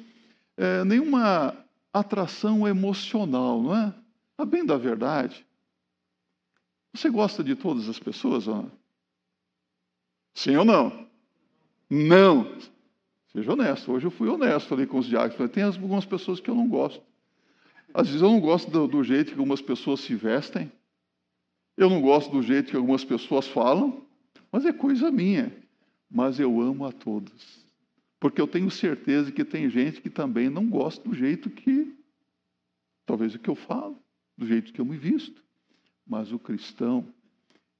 é, 0.58 0.84
nenhuma 0.84 1.55
atração 1.93 2.67
emocional, 2.67 3.62
não 3.62 3.75
é? 3.75 3.93
A 4.38 4.43
bem 4.43 4.65
da 4.65 4.77
verdade. 4.77 5.46
Você 6.93 7.10
gosta 7.10 7.43
de 7.43 7.55
todas 7.55 7.88
as 7.88 8.00
pessoas? 8.00 8.48
Ó? 8.48 8.65
Sim 10.34 10.58
ou 10.58 10.66
não? 10.66 11.08
Não. 11.90 12.58
Seja 13.32 13.54
honesto. 13.54 13.92
Hoje 13.92 14.08
eu 14.08 14.12
fui 14.12 14.28
honesto 14.28 14.74
ali 14.74 14.88
com 14.88 15.00
os 15.00 15.08
diáconos. 15.08 15.52
Tem 15.52 15.63
algumas 15.63 16.06
pessoas 16.06 16.40
que 16.40 16.50
eu 16.50 16.56
não 16.56 16.68
gosto. 16.68 17.04
Às 17.94 18.08
vezes 18.08 18.22
eu 18.22 18.30
não 18.30 18.40
gosto 18.40 18.70
do, 18.72 18.88
do 18.88 19.04
jeito 19.04 19.34
que 19.34 19.40
algumas 19.40 19.62
pessoas 19.62 20.00
se 20.00 20.16
vestem. 20.16 20.72
Eu 21.78 21.90
não 21.90 22.02
gosto 22.02 22.32
do 22.32 22.42
jeito 22.42 22.72
que 22.72 22.78
algumas 22.78 23.04
pessoas 23.04 23.48
falam. 23.48 24.06
Mas 24.52 24.66
é 24.66 24.74
coisa 24.74 25.12
minha. 25.12 25.52
Mas 26.10 26.40
eu 26.40 26.62
amo 26.62 26.86
a 26.86 26.92
todos. 26.92 27.63
Porque 28.20 28.40
eu 28.40 28.48
tenho 28.48 28.72
certeza 28.72 29.32
que 29.32 29.44
tem 29.44 29.70
gente 29.70 30.00
que 30.00 30.10
também 30.10 30.50
não 30.50 30.70
gosta 30.70 31.08
do 31.08 31.13
jeito 31.13 31.50
que, 31.50 31.94
talvez 33.06 33.36
o 33.36 33.40
que 33.40 33.50
eu 33.50 33.56
falo, 33.56 33.98
do 34.38 34.48
jeito 34.48 34.72
que 34.72 34.80
eu 34.80 34.86
me 34.86 34.98
visto. 34.98 35.44
Mas 36.06 36.32
o 36.32 36.40
cristão, 36.40 37.06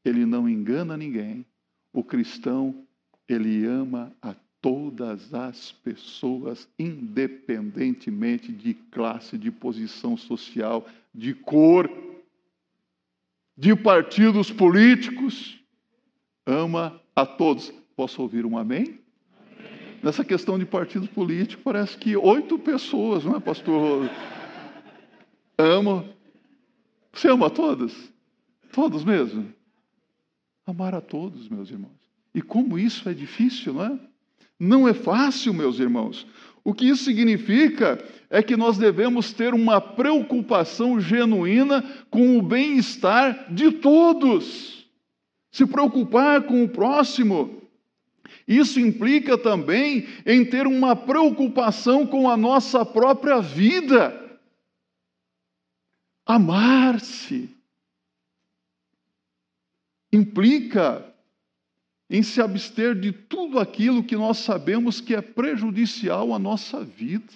ele 0.04 0.26
não 0.26 0.50
engana 0.50 0.98
ninguém. 0.98 1.46
O 1.94 2.04
cristão, 2.04 2.84
ele 3.30 3.66
ama 3.66 4.12
a 4.20 4.36
todas 4.60 5.34
as 5.34 5.72
pessoas, 5.72 6.68
independentemente 6.80 8.52
de 8.52 8.74
classe, 8.74 9.38
de 9.38 9.52
posição 9.52 10.18
social, 10.18 10.88
de 11.14 11.34
cor, 11.36 11.90
de 13.56 13.76
partidos 13.76 14.50
políticos. 14.50 15.60
Ama 16.46 17.00
a 17.16 17.26
todos. 17.26 17.72
Posso 17.96 18.22
ouvir 18.22 18.46
um 18.46 18.58
amém? 18.58 19.00
Nessa 20.02 20.26
questão 20.26 20.58
de 20.58 20.66
partido 20.66 21.08
político, 21.08 21.62
parece 21.64 21.98
que 21.98 22.18
oito 22.18 22.58
pessoas, 22.58 23.24
não 23.24 23.36
é, 23.36 23.40
pastor? 23.40 24.10
Ama. 25.58 26.06
Você 27.14 27.30
ama 27.30 27.48
a 27.48 27.50
todos? 27.50 28.12
Todos 28.72 29.06
mesmo? 29.06 29.54
Amar 30.66 30.96
a 30.96 31.02
todos, 31.02 31.50
meus 31.50 31.70
irmãos. 31.70 31.92
E 32.34 32.42
como 32.42 32.80
isso 32.80 33.08
é 33.10 33.14
difícil, 33.14 33.74
não 33.74 33.86
é? 33.86 34.00
Não 34.60 34.88
é 34.88 34.94
fácil, 34.94 35.54
meus 35.54 35.80
irmãos. 35.80 36.26
O 36.64 36.74
que 36.74 36.88
isso 36.88 37.04
significa 37.04 38.04
é 38.30 38.42
que 38.42 38.56
nós 38.56 38.78
devemos 38.78 39.34
ter 39.34 39.54
uma 39.54 39.82
preocupação 39.82 41.00
genuína 41.00 41.84
com 42.10 42.38
o 42.38 42.42
bem-estar 42.42 43.54
de 43.54 43.72
todos. 43.72 44.88
Se 45.52 45.66
preocupar 45.66 46.44
com 46.44 46.64
o 46.64 46.70
próximo. 46.70 47.62
Isso 48.48 48.80
implica 48.80 49.38
também 49.38 50.08
em 50.26 50.46
ter 50.46 50.66
uma 50.66 50.96
preocupação 50.96 52.08
com 52.08 52.30
a 52.30 52.38
nossa 52.38 52.86
própria 52.86 53.42
vida. 53.42 54.20
Amar-se 56.26 57.50
implica 60.14 61.04
em 62.08 62.22
se 62.22 62.40
abster 62.40 62.94
de 62.94 63.12
tudo 63.12 63.60
aquilo 63.60 64.04
que 64.04 64.16
nós 64.16 64.38
sabemos 64.38 65.02
que 65.02 65.16
é 65.16 65.22
prejudicial 65.22 66.32
à 66.32 66.38
nossa 66.38 66.84
vida. 66.84 67.34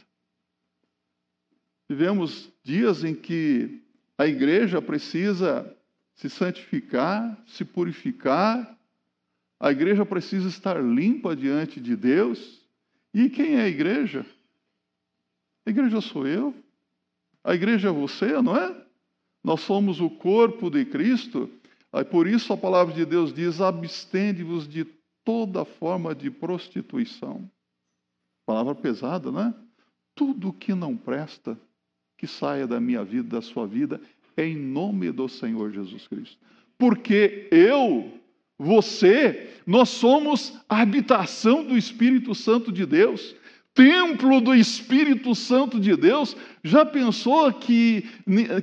Vivemos 1.89 2.51
dias 2.63 3.03
em 3.03 3.15
que 3.15 3.81
a 4.15 4.27
igreja 4.27 4.79
precisa 4.79 5.75
se 6.13 6.29
santificar, 6.29 7.35
se 7.47 7.65
purificar, 7.65 8.77
a 9.59 9.71
igreja 9.71 10.05
precisa 10.05 10.47
estar 10.47 10.79
limpa 10.79 11.35
diante 11.35 11.79
de 11.79 11.95
Deus. 11.95 12.61
E 13.11 13.29
quem 13.29 13.55
é 13.55 13.61
a 13.61 13.67
igreja? 13.67 14.23
A 15.65 15.71
igreja 15.71 15.99
sou 16.01 16.27
eu, 16.27 16.53
a 17.43 17.55
igreja 17.55 17.89
é 17.89 17.91
você, 17.91 18.39
não 18.41 18.55
é? 18.55 18.75
Nós 19.43 19.61
somos 19.61 19.99
o 19.99 20.09
corpo 20.09 20.69
de 20.69 20.85
Cristo 20.85 21.49
Aí, 21.91 22.04
por 22.04 22.28
isso 22.28 22.52
a 22.54 22.58
palavra 22.58 22.93
de 22.93 23.06
Deus 23.06 23.34
diz: 23.34 23.62
abstende-vos 23.62 24.67
de 24.67 24.86
toda 25.23 25.65
forma 25.65 26.13
de 26.13 26.30
prostituição. 26.30 27.50
Palavra 28.45 28.76
pesada, 28.76 29.32
não 29.32 29.41
é? 29.41 29.54
Tudo 30.15 30.54
que 30.54 30.73
não 30.73 30.95
presta, 30.95 31.60
que 32.17 32.26
saia 32.26 32.65
da 32.65 32.80
minha 32.80 33.04
vida, 33.04 33.38
da 33.38 33.41
sua 33.41 33.67
vida, 33.67 34.02
em 34.38 34.56
nome 34.56 35.12
do 35.12 35.28
Senhor 35.28 35.71
Jesus 35.71 36.08
Cristo. 36.08 36.38
Porque 36.78 37.47
eu, 37.52 38.12
você, 38.58 39.54
nós 39.65 39.89
somos 39.89 40.58
a 40.69 40.82
habitação 40.82 41.63
do 41.63 41.78
Espírito 41.78 42.34
Santo 42.34 42.71
de 42.71 42.86
Deus 42.86 43.36
templo 43.77 44.41
do 44.41 44.55
Espírito 44.55 45.35
Santo 45.35 45.79
de 45.79 45.95
Deus, 45.95 46.35
já 46.63 46.83
pensou 46.83 47.53
que, 47.53 48.03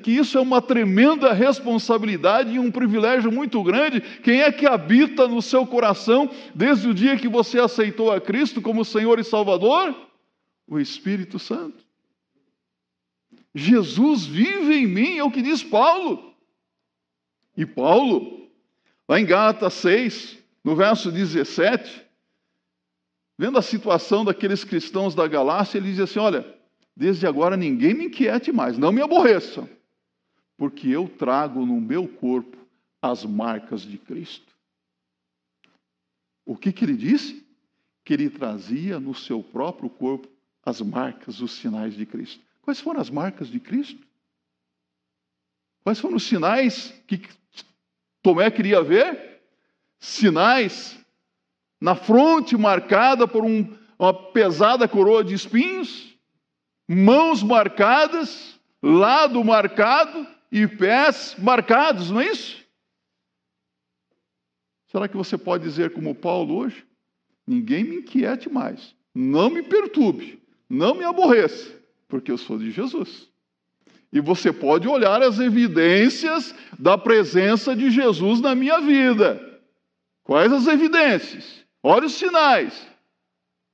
que 0.02 0.10
isso 0.10 0.36
é 0.36 0.40
uma 0.40 0.60
tremenda 0.60 1.32
responsabilidade 1.32 2.50
e 2.52 2.58
um 2.58 2.68
privilégio 2.68 3.30
muito 3.30 3.62
grande? 3.62 4.00
Quem 4.00 4.42
é 4.42 4.50
que 4.50 4.66
habita 4.66 5.28
no 5.28 5.40
seu 5.40 5.64
coração 5.64 6.28
desde 6.52 6.88
o 6.88 6.94
dia 6.94 7.16
que 7.16 7.28
você 7.28 7.60
aceitou 7.60 8.10
a 8.10 8.20
Cristo 8.20 8.60
como 8.60 8.84
Senhor 8.84 9.20
e 9.20 9.24
Salvador? 9.24 9.94
O 10.66 10.80
Espírito 10.80 11.38
Santo. 11.38 11.84
Jesus 13.54 14.26
vive 14.26 14.74
em 14.74 14.86
mim, 14.88 15.16
é 15.16 15.22
o 15.22 15.30
que 15.30 15.42
diz 15.42 15.62
Paulo. 15.62 16.34
E 17.56 17.64
Paulo, 17.64 18.48
lá 19.08 19.20
em 19.20 19.24
Gálatas 19.24 19.74
6, 19.74 20.38
no 20.64 20.74
verso 20.74 21.12
17, 21.12 22.03
Vendo 23.36 23.58
a 23.58 23.62
situação 23.62 24.24
daqueles 24.24 24.62
cristãos 24.62 25.14
da 25.14 25.26
Galácia, 25.26 25.78
ele 25.78 25.90
diz 25.90 26.00
assim: 26.00 26.18
Olha, 26.18 26.58
desde 26.96 27.26
agora 27.26 27.56
ninguém 27.56 27.94
me 27.94 28.06
inquiete 28.06 28.52
mais, 28.52 28.78
não 28.78 28.92
me 28.92 29.02
aborreçam, 29.02 29.68
porque 30.56 30.88
eu 30.88 31.08
trago 31.08 31.66
no 31.66 31.80
meu 31.80 32.06
corpo 32.06 32.56
as 33.02 33.24
marcas 33.24 33.82
de 33.82 33.98
Cristo. 33.98 34.54
O 36.46 36.56
que, 36.56 36.72
que 36.72 36.84
ele 36.84 36.96
disse? 36.96 37.44
Que 38.04 38.14
ele 38.14 38.30
trazia 38.30 39.00
no 39.00 39.14
seu 39.14 39.42
próprio 39.42 39.90
corpo 39.90 40.28
as 40.62 40.80
marcas, 40.80 41.40
os 41.40 41.52
sinais 41.52 41.94
de 41.94 42.06
Cristo. 42.06 42.42
Quais 42.62 42.80
foram 42.80 43.00
as 43.00 43.10
marcas 43.10 43.48
de 43.48 43.58
Cristo? 43.60 44.06
Quais 45.82 46.00
foram 46.00 46.16
os 46.16 46.22
sinais 46.22 46.94
que 47.06 47.20
Tomé 48.22 48.50
queria 48.50 48.82
ver? 48.82 49.42
Sinais 49.98 50.98
na 51.80 51.94
fronte 51.94 52.56
marcada 52.56 53.26
por 53.26 53.44
um, 53.44 53.76
uma 53.98 54.12
pesada 54.12 54.88
coroa 54.88 55.22
de 55.22 55.34
espinhos, 55.34 56.14
mãos 56.88 57.42
marcadas, 57.42 58.58
lado 58.82 59.42
marcado 59.42 60.26
e 60.50 60.66
pés 60.66 61.34
marcados, 61.38 62.10
não 62.10 62.20
é 62.20 62.26
isso? 62.26 62.64
Será 64.88 65.08
que 65.08 65.16
você 65.16 65.36
pode 65.36 65.64
dizer 65.64 65.92
como 65.92 66.14
Paulo 66.14 66.56
hoje? 66.56 66.86
Ninguém 67.46 67.82
me 67.84 67.96
inquiete 67.96 68.48
mais, 68.48 68.94
não 69.14 69.50
me 69.50 69.62
perturbe, 69.62 70.40
não 70.68 70.94
me 70.94 71.04
aborreça, 71.04 71.74
porque 72.08 72.30
eu 72.30 72.38
sou 72.38 72.58
de 72.58 72.70
Jesus. 72.70 73.28
E 74.12 74.20
você 74.20 74.52
pode 74.52 74.86
olhar 74.86 75.20
as 75.20 75.40
evidências 75.40 76.54
da 76.78 76.96
presença 76.96 77.74
de 77.74 77.90
Jesus 77.90 78.40
na 78.40 78.54
minha 78.54 78.80
vida. 78.80 79.60
Quais 80.22 80.52
as 80.52 80.68
evidências? 80.68 81.63
Olha 81.86 82.06
os 82.06 82.14
sinais. 82.14 82.90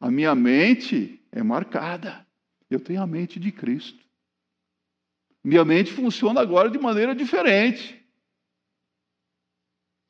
A 0.00 0.10
minha 0.10 0.34
mente 0.34 1.24
é 1.30 1.44
marcada. 1.44 2.26
Eu 2.68 2.80
tenho 2.80 3.00
a 3.00 3.06
mente 3.06 3.38
de 3.38 3.52
Cristo. 3.52 4.04
Minha 5.44 5.64
mente 5.64 5.92
funciona 5.92 6.40
agora 6.40 6.68
de 6.68 6.76
maneira 6.76 7.14
diferente. 7.14 8.04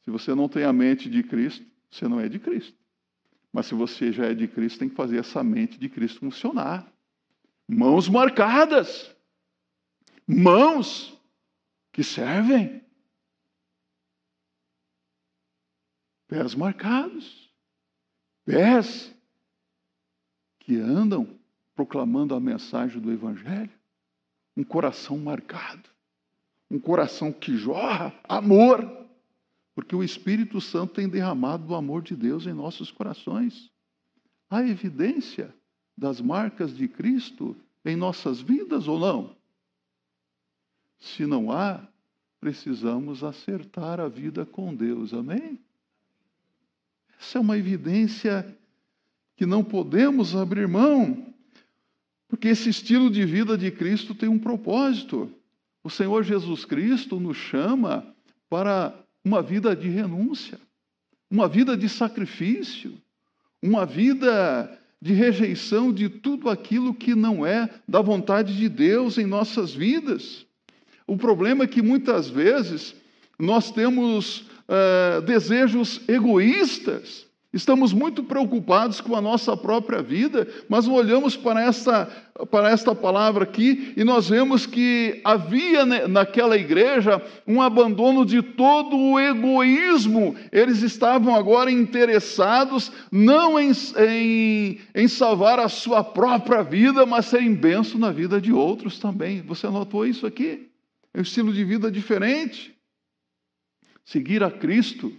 Se 0.02 0.10
você 0.10 0.34
não 0.34 0.48
tem 0.48 0.64
a 0.64 0.72
mente 0.72 1.10
de 1.10 1.22
Cristo, 1.22 1.66
você 1.90 2.08
não 2.08 2.18
é 2.18 2.26
de 2.26 2.38
Cristo. 2.38 2.74
Mas 3.52 3.66
se 3.66 3.74
você 3.74 4.10
já 4.10 4.24
é 4.24 4.34
de 4.34 4.48
Cristo, 4.48 4.78
tem 4.78 4.88
que 4.88 4.96
fazer 4.96 5.18
essa 5.18 5.44
mente 5.44 5.78
de 5.78 5.90
Cristo 5.90 6.20
funcionar. 6.20 6.90
Mãos 7.68 8.08
marcadas. 8.08 9.14
Mãos 10.26 11.14
que 11.92 12.02
servem. 12.02 12.82
Pés 16.28 16.54
marcados. 16.54 17.49
Pés 18.50 19.14
que 20.60 20.76
andam 20.76 21.38
proclamando 21.74 22.34
a 22.34 22.40
mensagem 22.40 23.00
do 23.00 23.12
Evangelho. 23.12 23.70
Um 24.56 24.64
coração 24.64 25.18
marcado. 25.18 25.88
Um 26.70 26.78
coração 26.78 27.32
que 27.32 27.56
jorra 27.56 28.14
amor 28.28 29.00
porque 29.74 29.94
o 29.94 30.02
Espírito 30.02 30.60
Santo 30.60 30.94
tem 30.94 31.08
derramado 31.08 31.72
o 31.72 31.74
amor 31.74 32.02
de 32.02 32.14
Deus 32.14 32.46
em 32.46 32.52
nossos 32.52 32.90
corações. 32.90 33.70
Há 34.50 34.62
evidência 34.62 35.54
das 35.96 36.20
marcas 36.20 36.76
de 36.76 36.86
Cristo 36.88 37.56
em 37.84 37.96
nossas 37.96 38.40
vidas 38.40 38.88
ou 38.88 38.98
não? 38.98 39.36
Se 40.98 41.24
não 41.24 41.50
há, 41.50 41.88
precisamos 42.40 43.24
acertar 43.24 44.00
a 44.00 44.08
vida 44.08 44.44
com 44.44 44.74
Deus, 44.74 45.14
amém? 45.14 45.58
Essa 47.20 47.36
é 47.36 47.40
uma 47.40 47.58
evidência 47.58 48.46
que 49.36 49.44
não 49.44 49.62
podemos 49.62 50.34
abrir 50.34 50.66
mão, 50.66 51.34
porque 52.26 52.48
esse 52.48 52.70
estilo 52.70 53.10
de 53.10 53.26
vida 53.26 53.58
de 53.58 53.70
Cristo 53.70 54.14
tem 54.14 54.28
um 54.28 54.38
propósito. 54.38 55.30
O 55.84 55.90
Senhor 55.90 56.22
Jesus 56.24 56.64
Cristo 56.64 57.20
nos 57.20 57.36
chama 57.36 58.06
para 58.48 58.94
uma 59.22 59.42
vida 59.42 59.76
de 59.76 59.88
renúncia, 59.88 60.58
uma 61.30 61.46
vida 61.46 61.76
de 61.76 61.90
sacrifício, 61.90 62.94
uma 63.62 63.84
vida 63.84 64.78
de 65.00 65.12
rejeição 65.12 65.92
de 65.92 66.08
tudo 66.08 66.48
aquilo 66.48 66.94
que 66.94 67.14
não 67.14 67.44
é 67.44 67.68
da 67.86 68.00
vontade 68.00 68.56
de 68.56 68.68
Deus 68.68 69.18
em 69.18 69.26
nossas 69.26 69.74
vidas. 69.74 70.46
O 71.06 71.18
problema 71.18 71.64
é 71.64 71.68
que 71.68 71.82
muitas 71.82 72.30
vezes 72.30 72.94
nós 73.38 73.70
temos 73.70 74.49
uh, 74.70 75.20
desejos 75.22 76.00
egoístas 76.08 77.30
Estamos 77.52 77.92
muito 77.92 78.22
preocupados 78.22 79.00
com 79.00 79.16
a 79.16 79.20
nossa 79.20 79.56
própria 79.56 80.00
vida, 80.00 80.46
mas 80.68 80.86
olhamos 80.86 81.36
para 81.36 81.60
esta, 81.60 82.06
para 82.48 82.70
esta 82.70 82.94
palavra 82.94 83.42
aqui 83.42 83.92
e 83.96 84.04
nós 84.04 84.28
vemos 84.28 84.66
que 84.66 85.20
havia 85.24 85.84
naquela 86.06 86.56
igreja 86.56 87.20
um 87.48 87.60
abandono 87.60 88.24
de 88.24 88.40
todo 88.40 88.96
o 88.96 89.18
egoísmo. 89.18 90.36
Eles 90.52 90.82
estavam 90.82 91.34
agora 91.34 91.72
interessados 91.72 92.92
não 93.10 93.58
em, 93.58 93.72
em, 93.98 94.78
em 94.94 95.08
salvar 95.08 95.58
a 95.58 95.68
sua 95.68 96.04
própria 96.04 96.62
vida, 96.62 97.04
mas 97.04 97.26
serem 97.26 97.52
benção 97.52 97.98
na 97.98 98.12
vida 98.12 98.40
de 98.40 98.52
outros 98.52 99.00
também. 99.00 99.42
Você 99.42 99.66
notou 99.68 100.06
isso 100.06 100.24
aqui? 100.24 100.68
É 101.12 101.18
um 101.18 101.22
estilo 101.22 101.52
de 101.52 101.64
vida 101.64 101.90
diferente. 101.90 102.79
Seguir 104.10 104.42
a 104.42 104.50
Cristo 104.50 105.16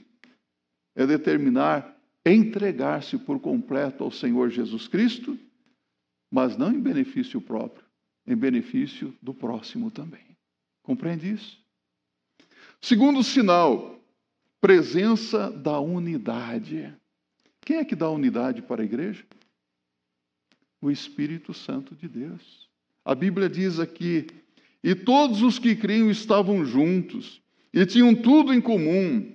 é 0.93 1.07
determinar 1.07 1.97
entregar-se 2.25 3.17
por 3.17 3.39
completo 3.39 4.03
ao 4.03 4.11
Senhor 4.11 4.49
Jesus 4.49 4.85
Cristo, 4.85 5.39
mas 6.29 6.57
não 6.57 6.73
em 6.73 6.79
benefício 6.81 7.39
próprio, 7.39 7.85
em 8.27 8.35
benefício 8.35 9.17
do 9.21 9.33
próximo 9.33 9.89
também. 9.89 10.35
Compreende 10.83 11.31
isso? 11.31 11.57
Segundo 12.81 13.23
sinal, 13.23 13.97
presença 14.59 15.49
da 15.49 15.79
unidade. 15.79 16.93
Quem 17.61 17.77
é 17.77 17.85
que 17.85 17.95
dá 17.95 18.09
unidade 18.09 18.61
para 18.61 18.81
a 18.81 18.85
igreja? 18.85 19.25
O 20.81 20.91
Espírito 20.91 21.53
Santo 21.53 21.95
de 21.95 22.09
Deus. 22.09 22.69
A 23.05 23.15
Bíblia 23.15 23.47
diz 23.47 23.79
aqui: 23.79 24.27
e 24.83 24.93
todos 24.93 25.41
os 25.41 25.57
que 25.57 25.77
criam 25.77 26.11
estavam 26.11 26.65
juntos 26.65 27.40
e 27.73 27.85
tinham 27.85 28.13
tudo 28.13 28.53
em 28.53 28.59
comum 28.59 29.31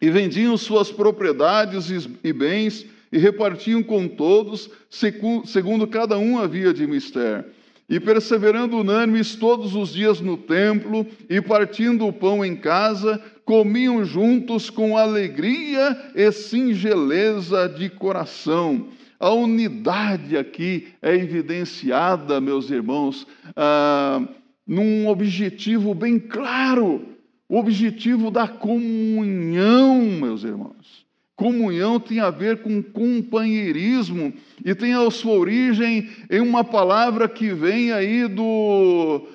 e 0.00 0.10
vendiam 0.10 0.56
suas 0.56 0.90
propriedades 0.90 2.08
e 2.22 2.32
bens 2.32 2.86
e 3.10 3.18
repartiam 3.18 3.82
com 3.82 4.06
todos, 4.06 4.70
segundo 4.90 5.86
cada 5.86 6.18
um 6.18 6.38
havia 6.38 6.72
de 6.72 6.86
mister. 6.86 7.44
E 7.88 7.98
perseverando 7.98 8.76
unânimes 8.76 9.34
todos 9.34 9.74
os 9.74 9.94
dias 9.94 10.20
no 10.20 10.36
templo 10.36 11.06
e 11.28 11.40
partindo 11.40 12.06
o 12.06 12.12
pão 12.12 12.44
em 12.44 12.54
casa, 12.54 13.18
comiam 13.46 14.04
juntos 14.04 14.68
com 14.68 14.96
alegria 14.96 15.96
e 16.14 16.30
singeleza 16.30 17.66
de 17.66 17.88
coração. 17.88 18.88
A 19.18 19.30
unidade 19.30 20.36
aqui 20.36 20.88
é 21.00 21.14
evidenciada, 21.14 22.40
meus 22.42 22.70
irmãos, 22.70 23.26
ah, 23.56 24.22
num 24.66 25.08
objetivo 25.08 25.94
bem 25.94 26.18
claro 26.18 27.17
o 27.48 27.56
objetivo 27.56 28.30
da 28.30 28.46
comunhão, 28.46 30.02
meus 30.02 30.44
irmãos. 30.44 31.06
Comunhão 31.34 31.98
tem 31.98 32.18
a 32.18 32.30
ver 32.30 32.62
com 32.62 32.82
companheirismo 32.82 34.34
e 34.64 34.74
tem 34.74 34.92
a 34.92 35.10
sua 35.10 35.32
origem 35.32 36.10
em 36.28 36.40
uma 36.40 36.64
palavra 36.64 37.28
que 37.28 37.54
vem 37.54 37.92
aí 37.92 38.26
do, 38.26 39.28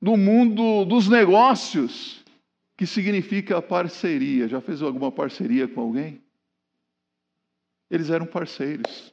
do 0.00 0.16
mundo 0.16 0.84
dos 0.84 1.08
negócios, 1.08 2.24
que 2.76 2.86
significa 2.86 3.60
parceria. 3.60 4.48
Já 4.48 4.60
fez 4.60 4.80
alguma 4.80 5.10
parceria 5.10 5.66
com 5.66 5.80
alguém? 5.80 6.22
Eles 7.90 8.08
eram 8.08 8.24
parceiros. 8.24 9.12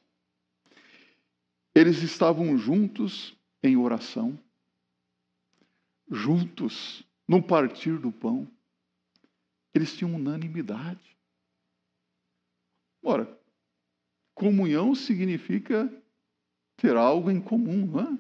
Eles 1.76 2.04
estavam 2.04 2.58
juntos 2.60 3.36
em 3.64 3.76
oração, 3.76 4.38
juntos 6.12 7.07
no 7.28 7.42
partir 7.42 7.98
do 8.00 8.12
pão. 8.12 8.48
Eles 9.74 9.96
tinham 9.96 10.16
unanimidade. 10.16 11.18
Ora, 13.04 13.28
comunhão 14.34 14.96
significa 14.96 15.92
ter 16.78 16.96
algo 16.96 17.30
em 17.30 17.42
comum, 17.42 17.86
não 17.86 18.00
é? 18.02 18.18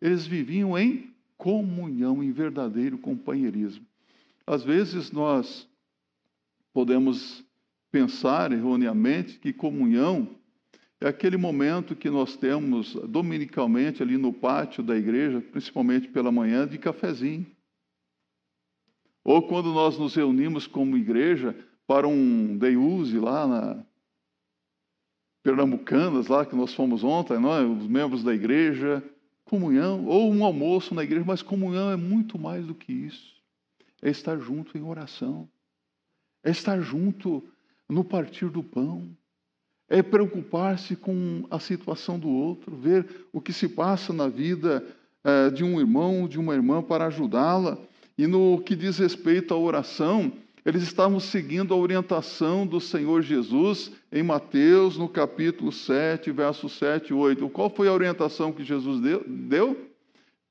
Eles 0.00 0.26
viviam 0.26 0.76
em 0.76 1.12
comunhão, 1.36 2.22
em 2.22 2.32
verdadeiro 2.32 2.98
companheirismo. 2.98 3.86
Às 4.46 4.64
vezes 4.64 5.10
nós 5.10 5.68
podemos 6.72 7.44
pensar 7.90 8.52
erroneamente 8.52 9.38
que 9.38 9.52
comunhão 9.52 10.36
é 11.00 11.08
aquele 11.08 11.36
momento 11.36 11.96
que 11.96 12.08
nós 12.08 12.36
temos 12.36 12.94
dominicalmente 13.08 14.02
ali 14.02 14.16
no 14.16 14.32
pátio 14.32 14.82
da 14.82 14.96
igreja, 14.96 15.40
principalmente 15.40 16.08
pela 16.08 16.30
manhã, 16.30 16.66
de 16.66 16.78
cafezinho. 16.78 17.44
Ou 19.24 19.42
quando 19.42 19.72
nós 19.72 19.98
nos 19.98 20.14
reunimos 20.14 20.66
como 20.66 20.96
igreja 20.96 21.56
para 21.86 22.08
um 22.08 22.56
Deuse 22.56 23.18
lá 23.18 23.46
na 23.46 23.84
Pernambucanas, 25.42 26.28
lá 26.28 26.46
que 26.46 26.54
nós 26.54 26.72
fomos 26.74 27.02
ontem, 27.02 27.38
não 27.38 27.54
é? 27.54 27.64
os 27.64 27.86
membros 27.86 28.22
da 28.22 28.32
igreja, 28.32 29.02
comunhão, 29.44 30.06
ou 30.06 30.32
um 30.32 30.44
almoço 30.44 30.94
na 30.94 31.02
igreja, 31.02 31.24
mas 31.26 31.42
comunhão 31.42 31.90
é 31.90 31.96
muito 31.96 32.38
mais 32.38 32.66
do 32.66 32.74
que 32.74 32.92
isso. 32.92 33.32
É 34.00 34.10
estar 34.10 34.38
junto 34.38 34.76
em 34.78 34.82
oração, 34.82 35.48
é 36.44 36.50
estar 36.50 36.80
junto 36.80 37.42
no 37.88 38.04
partir 38.04 38.48
do 38.48 38.62
pão, 38.62 39.16
é 39.88 40.02
preocupar-se 40.02 40.96
com 40.96 41.44
a 41.50 41.58
situação 41.58 42.18
do 42.18 42.28
outro, 42.28 42.74
ver 42.74 43.26
o 43.32 43.40
que 43.40 43.52
se 43.52 43.68
passa 43.68 44.12
na 44.12 44.28
vida 44.28 44.82
eh, 45.22 45.50
de 45.50 45.62
um 45.62 45.78
irmão, 45.78 46.26
de 46.26 46.38
uma 46.38 46.54
irmã, 46.54 46.82
para 46.82 47.06
ajudá-la. 47.06 47.76
E 48.16 48.26
no 48.26 48.60
que 48.60 48.76
diz 48.76 48.98
respeito 48.98 49.54
à 49.54 49.56
oração, 49.56 50.32
eles 50.64 50.82
estavam 50.82 51.18
seguindo 51.18 51.74
a 51.74 51.76
orientação 51.76 52.64
do 52.64 52.80
Senhor 52.80 53.22
Jesus 53.22 53.90
em 54.12 54.22
Mateus, 54.22 54.96
no 54.96 55.08
capítulo 55.08 55.72
7, 55.72 56.30
versos 56.30 56.72
7 56.78 57.08
e 57.08 57.14
8. 57.14 57.48
Qual 57.48 57.68
foi 57.68 57.88
a 57.88 57.92
orientação 57.92 58.52
que 58.52 58.62
Jesus 58.62 59.00
deu? 59.26 59.76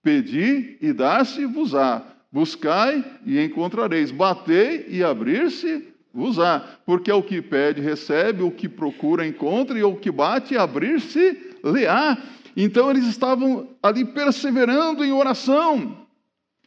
Pedi 0.04 0.78
e 0.82 0.92
dar-se-vos-á. 0.92 2.04
Buscai 2.30 3.06
e 3.26 3.40
encontrareis. 3.40 4.12
Batei 4.12 4.86
e 4.90 5.02
abrir-se-vos-á. 5.02 6.80
Porque 6.86 7.12
o 7.12 7.24
que 7.24 7.42
pede, 7.42 7.80
recebe, 7.80 8.44
o 8.44 8.52
que 8.52 8.68
procura, 8.68 9.26
encontra, 9.26 9.80
e 9.80 9.84
o 9.84 9.96
que 9.96 10.12
bate, 10.12 10.58
abrir-se-lhe-á. 10.58 12.18
Então 12.58 12.90
eles 12.90 13.06
estavam 13.06 13.70
ali 13.82 14.04
perseverando 14.04 15.06
em 15.06 15.14
oração. 15.14 16.01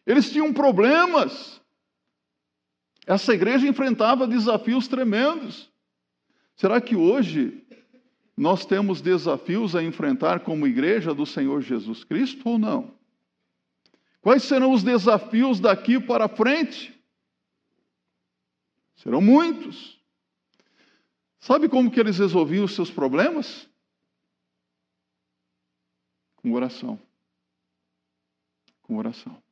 Eles 0.06 0.30
tinham 0.30 0.52
problemas. 0.52 1.60
Essa 3.06 3.34
igreja 3.34 3.66
enfrentava 3.66 4.26
desafios 4.26 4.88
tremendos. 4.88 5.70
Será 6.56 6.80
que 6.80 6.96
hoje 6.96 7.66
nós 8.36 8.64
temos 8.64 9.00
desafios 9.00 9.76
a 9.76 9.82
enfrentar 9.82 10.40
como 10.40 10.66
igreja 10.66 11.14
do 11.14 11.26
Senhor 11.26 11.60
Jesus 11.60 12.04
Cristo 12.04 12.48
ou 12.48 12.58
não? 12.58 12.94
Quais 14.20 14.42
serão 14.44 14.72
os 14.72 14.82
desafios 14.82 15.60
daqui 15.60 16.00
para 16.00 16.28
frente? 16.28 16.98
Serão 18.96 19.20
muitos. 19.20 20.00
Sabe 21.38 21.68
como 21.68 21.90
que 21.90 22.00
eles 22.00 22.18
resolviam 22.18 22.64
os 22.64 22.74
seus 22.74 22.90
problemas? 22.90 23.68
Com 26.36 26.52
oração. 26.52 26.98
Com 28.82 28.96
oração. 28.96 29.43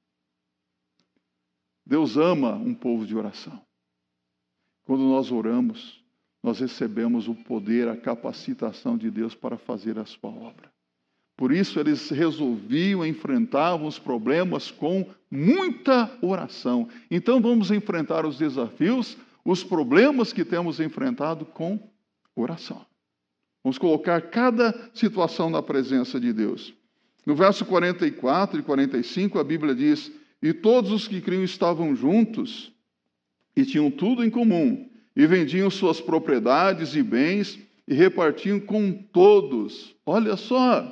Deus 1.85 2.16
ama 2.16 2.55
um 2.55 2.75
povo 2.75 3.07
de 3.07 3.16
oração. 3.16 3.61
Quando 4.85 5.03
nós 5.05 5.31
oramos, 5.31 6.03
nós 6.42 6.59
recebemos 6.59 7.29
o 7.29 7.35
poder, 7.35 7.88
a 7.88 7.97
capacitação 7.97 8.97
de 8.97 9.11
Deus 9.11 9.35
para 9.35 9.57
fazer 9.57 9.99
a 9.99 10.05
sua 10.05 10.31
obra. 10.31 10.73
Por 11.37 11.53
isso 11.53 11.81
eles 11.81 12.11
resolviam, 12.11 13.05
enfrentavam 13.07 13.87
os 13.87 13.99
problemas 13.99 14.71
com 14.71 15.09
muita 15.31 16.11
oração. 16.21 16.88
Então 17.11 17.40
vamos 17.40 17.71
enfrentar 17.71 18.27
os 18.27 18.38
desafios, 18.38 19.16
os 19.45 19.64
problemas 19.64 20.33
que 20.33 20.45
temos 20.45 20.79
enfrentado 20.79 21.45
com 21.47 21.79
oração. 22.37 22.85
Vamos 23.62 23.79
colocar 23.79 24.21
cada 24.23 24.90
situação 24.92 25.49
na 25.49 25.62
presença 25.62 26.18
de 26.21 26.33
Deus. 26.33 26.75
No 27.25 27.35
verso 27.37 27.64
44 27.64 28.59
e 28.59 28.62
45, 28.62 29.38
a 29.38 29.45
Bíblia 29.45 29.75
diz: 29.75 30.12
E 30.42 30.52
todos 30.52 30.90
os 30.90 31.07
que 31.07 31.20
criam 31.20 31.44
estavam 31.44 31.94
juntos 31.94 32.72
e 33.55 33.64
tinham 33.64 33.90
tudo 33.90 34.24
em 34.24 34.31
comum, 34.31 34.88
e 35.14 35.26
vendiam 35.26 35.70
suas 35.70 36.00
propriedades 36.00 36.96
e 36.96 37.02
bens 37.02 37.59
e 37.87 37.94
repartiam 37.94 38.59
com 38.59 38.92
todos. 38.92 39.94
Olha 40.07 40.37
só, 40.37 40.90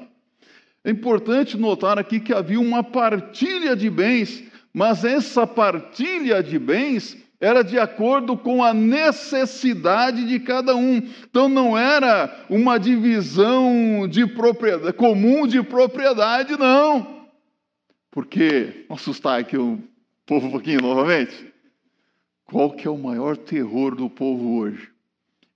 é 0.84 0.90
importante 0.90 1.56
notar 1.56 1.98
aqui 1.98 2.20
que 2.20 2.32
havia 2.32 2.60
uma 2.60 2.84
partilha 2.84 3.74
de 3.74 3.88
bens, 3.88 4.44
mas 4.72 5.04
essa 5.04 5.46
partilha 5.46 6.42
de 6.42 6.58
bens 6.58 7.16
era 7.40 7.62
de 7.62 7.78
acordo 7.78 8.36
com 8.36 8.62
a 8.62 8.74
necessidade 8.74 10.26
de 10.26 10.38
cada 10.38 10.76
um. 10.76 11.02
Então 11.28 11.48
não 11.48 11.76
era 11.76 12.44
uma 12.50 12.78
divisão 12.78 14.06
de 14.06 14.26
comum 14.92 15.46
de 15.46 15.62
propriedade, 15.62 16.58
não. 16.58 17.19
Porque, 18.10 18.84
vamos 18.88 19.02
assustar 19.02 19.40
aqui 19.40 19.56
o 19.56 19.82
povo 20.26 20.48
um 20.48 20.50
pouquinho 20.50 20.80
novamente. 20.80 21.52
Qual 22.44 22.72
que 22.72 22.86
é 22.86 22.90
o 22.90 22.98
maior 22.98 23.36
terror 23.36 23.94
do 23.94 24.10
povo 24.10 24.58
hoje? 24.58 24.90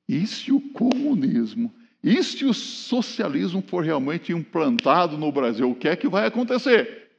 E 0.09 0.27
se 0.27 0.53
o 0.53 0.61
comunismo, 0.61 1.75
e 2.03 2.23
se 2.23 2.45
o 2.45 2.55
socialismo 2.55 3.63
for 3.63 3.83
realmente 3.83 4.33
implantado 4.33 5.19
no 5.19 5.33
Brasil, 5.33 5.71
o 5.71 5.75
que 5.75 5.89
é 5.89 5.97
que 5.97 6.09
vai 6.09 6.27
acontecer? 6.27 7.11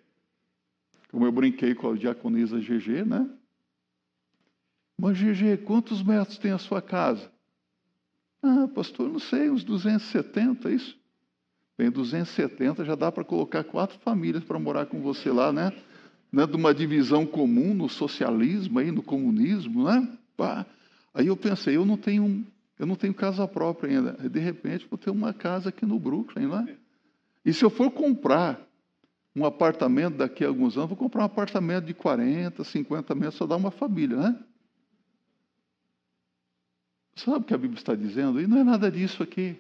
Como 1.12 1.26
eu 1.26 1.32
brinquei 1.32 1.74
com 1.76 1.92
a 1.92 1.96
diaconisa 1.96 2.60
GG, 2.60 3.04
né? 3.06 3.30
Mas 4.98 5.18
GG, 5.18 5.64
quantos 5.66 6.02
metros 6.02 6.38
tem 6.38 6.52
a 6.52 6.58
sua 6.58 6.82
casa? 6.82 7.30
Ah, 8.42 8.70
pastor, 8.74 9.10
não 9.10 9.20
sei, 9.20 9.50
uns 9.50 9.64
270, 9.64 10.70
é 10.70 10.74
isso? 10.74 10.98
Bem, 11.78 11.92
270 11.92 12.86
já 12.86 12.96
dá 12.96 13.12
para 13.12 13.24
colocar 13.24 13.64
quatro 13.64 14.00
famílias 14.00 14.44
para 14.44 14.58
morar 14.58 14.86
com 14.86 15.02
você 15.02 15.30
lá, 15.30 15.52
né? 15.52 15.72
né, 16.36 16.46
de 16.46 16.56
uma 16.58 16.74
divisão 16.74 17.26
comum 17.26 17.74
no 17.74 17.88
socialismo, 17.88 18.80
aí, 18.80 18.92
no 18.92 19.02
comunismo, 19.02 19.86
né? 19.86 20.06
Pá. 20.36 20.66
Aí 21.14 21.28
eu 21.28 21.38
pensei, 21.38 21.78
eu 21.78 21.86
não 21.86 21.96
tenho, 21.96 22.46
eu 22.78 22.86
não 22.86 22.98
tenho 22.98 23.14
casa 23.14 23.48
própria 23.48 23.90
ainda. 23.90 24.18
Aí, 24.20 24.28
de 24.28 24.40
repente, 24.40 24.86
vou 24.90 24.98
ter 24.98 25.10
uma 25.10 25.34
casa 25.34 25.70
aqui 25.70 25.86
no 25.86 25.98
Brooklyn, 25.98 26.48
né? 26.48 26.76
E 27.46 27.54
se 27.54 27.64
eu 27.64 27.70
for 27.70 27.90
comprar 27.90 28.60
um 29.34 29.46
apartamento 29.46 30.18
daqui 30.18 30.44
a 30.44 30.50
alguns 30.50 30.76
anos, 30.76 30.90
vou 30.90 30.98
comprar 30.98 31.22
um 31.22 31.26
apartamento 31.26 31.86
de 31.86 31.94
40, 31.94 32.66
50 32.66 33.16
metros, 33.16 33.36
só 33.36 33.48
dá 33.48 33.56
uma 33.56 33.72
família, 33.72 34.18
né? 34.18 34.40
Sabe 37.16 37.38
o 37.38 37.44
que 37.44 37.54
a 37.54 37.58
Bíblia 37.58 37.80
está 37.80 37.96
dizendo? 37.96 38.42
E 38.42 38.48
não 38.48 38.58
é 38.58 38.64
nada 38.66 38.92
disso 38.92 39.24
aqui. 39.24 39.58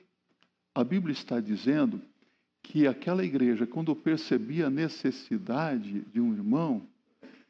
A 0.75 0.83
Bíblia 0.83 1.13
está 1.13 1.39
dizendo 1.39 2.01
que 2.61 2.85
aquela 2.85 3.23
igreja, 3.23 3.65
quando 3.65 3.95
percebia 3.95 4.67
a 4.67 4.69
necessidade 4.69 6.01
de 6.11 6.19
um 6.19 6.33
irmão, 6.33 6.85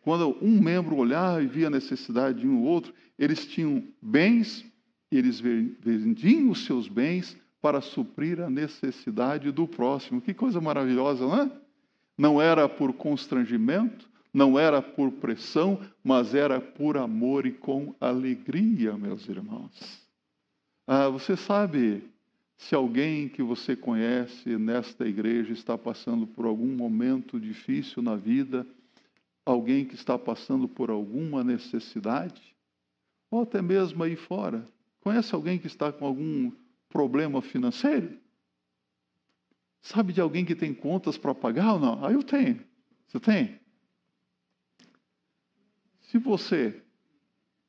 quando 0.02 0.38
um 0.40 0.62
membro 0.62 0.96
olhava 0.96 1.42
e 1.42 1.48
via 1.48 1.66
a 1.66 1.72
necessidade 1.72 2.42
de 2.42 2.48
um 2.48 2.62
outro, 2.62 2.94
eles 3.18 3.48
tinham 3.48 3.84
bens, 4.00 4.64
eles 5.12 5.40
vendiam 5.40 6.52
os 6.52 6.66
seus 6.66 6.88
bens 6.88 7.36
para 7.60 7.82
suprir 7.82 8.40
a 8.40 8.48
necessidade 8.48 9.52
do 9.52 9.68
próximo. 9.68 10.22
Que 10.22 10.32
coisa 10.32 10.62
maravilhosa, 10.62 11.26
não 11.26 11.42
é? 11.42 11.52
Não 12.16 12.40
era 12.40 12.70
por 12.70 12.94
constrangimento, 12.94 14.08
não 14.32 14.60
era 14.60 14.84
por 14.84 15.12
pressão, 15.14 15.80
mas 16.04 16.36
era 16.36 16.62
por 16.62 16.96
amor 16.96 17.48
e 17.48 17.52
com 17.52 17.96
alegria, 18.00 18.96
meus 18.96 19.28
irmãos. 19.28 20.06
Ah, 20.86 21.10
você 21.10 21.36
sabe 21.36 22.04
se 22.58 22.74
alguém 22.74 23.28
que 23.28 23.44
você 23.44 23.76
conhece 23.76 24.58
nesta 24.58 25.08
igreja 25.08 25.52
está 25.52 25.78
passando 25.78 26.26
por 26.26 26.46
algum 26.46 26.74
momento 26.76 27.40
difícil 27.40 28.02
na 28.02 28.16
vida, 28.16 28.66
alguém 29.46 29.86
que 29.86 29.96
está 29.96 30.18
passando 30.18 30.68
por 30.68 30.90
alguma 30.90 31.44
necessidade, 31.44 32.56
ou 33.30 33.42
até 33.42 33.62
mesmo 33.62 34.04
aí 34.04 34.16
fora, 34.16 34.66
conhece 35.02 35.36
alguém 35.36 35.60
que 35.60 35.68
está 35.68 35.92
com 35.92 36.06
algum 36.06 36.52
problema 36.90 37.42
financeiro? 37.42 38.18
Sabe 39.82 40.14
de 40.14 40.22
alguém 40.22 40.44
que 40.44 40.56
tem 40.56 40.74
contas 40.74 41.18
para 41.18 41.36
pagar 41.36 41.74
ou 41.74 41.80
não? 41.80 42.04
Ah, 42.04 42.12
eu 42.12 42.24
tenho. 42.24 42.60
Você 43.08 43.20
tem? 43.20 43.60
Se 46.02 46.18
você 46.18 46.82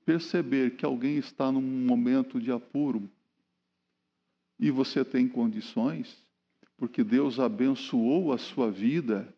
perceber 0.04 0.76
que 0.76 0.86
alguém 0.86 1.16
está 1.18 1.50
num 1.50 1.60
momento 1.60 2.40
de 2.40 2.50
apuro, 2.52 3.10
e 4.58 4.70
você 4.70 5.04
tem 5.04 5.28
condições, 5.28 6.16
porque 6.76 7.02
Deus 7.04 7.38
abençoou 7.38 8.32
a 8.32 8.38
sua 8.38 8.70
vida 8.70 9.32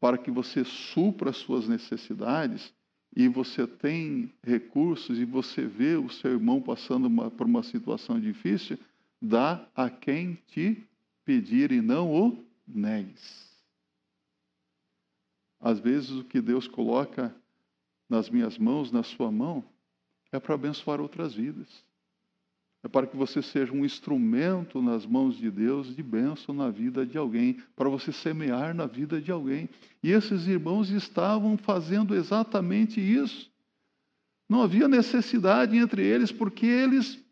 para 0.00 0.16
que 0.16 0.30
você 0.30 0.64
supra 0.64 1.30
as 1.30 1.36
suas 1.36 1.68
necessidades 1.68 2.72
e 3.14 3.28
você 3.28 3.66
tem 3.66 4.32
recursos 4.42 5.18
e 5.18 5.24
você 5.24 5.66
vê 5.66 5.96
o 5.96 6.08
seu 6.08 6.32
irmão 6.32 6.62
passando 6.62 7.06
uma, 7.06 7.30
por 7.30 7.46
uma 7.46 7.62
situação 7.62 8.20
difícil, 8.20 8.78
dá 9.20 9.66
a 9.74 9.90
quem 9.90 10.38
te 10.46 10.82
pedir 11.24 11.72
e 11.72 11.80
não 11.80 12.10
o 12.10 12.44
negues. 12.66 13.50
Às 15.60 15.78
vezes 15.78 16.10
o 16.10 16.24
que 16.24 16.40
Deus 16.40 16.66
coloca 16.66 17.34
nas 18.08 18.30
minhas 18.30 18.56
mãos, 18.56 18.90
na 18.90 19.02
sua 19.02 19.30
mão, 19.30 19.64
é 20.32 20.40
para 20.40 20.54
abençoar 20.54 21.00
outras 21.00 21.34
vidas. 21.34 21.68
É 22.82 22.88
para 22.88 23.06
que 23.06 23.16
você 23.16 23.42
seja 23.42 23.72
um 23.72 23.84
instrumento 23.84 24.80
nas 24.80 25.04
mãos 25.04 25.36
de 25.36 25.50
Deus 25.50 25.94
de 25.94 26.02
bênção 26.02 26.54
na 26.54 26.70
vida 26.70 27.04
de 27.04 27.18
alguém, 27.18 27.58
para 27.76 27.90
você 27.90 28.10
semear 28.10 28.74
na 28.74 28.86
vida 28.86 29.20
de 29.20 29.30
alguém. 29.30 29.68
E 30.02 30.10
esses 30.10 30.46
irmãos 30.46 30.90
estavam 30.90 31.58
fazendo 31.58 32.14
exatamente 32.14 32.98
isso. 33.00 33.50
Não 34.48 34.62
havia 34.62 34.88
necessidade 34.88 35.76
entre 35.76 36.02
eles, 36.02 36.32
porque 36.32 36.64
eles 36.64 37.22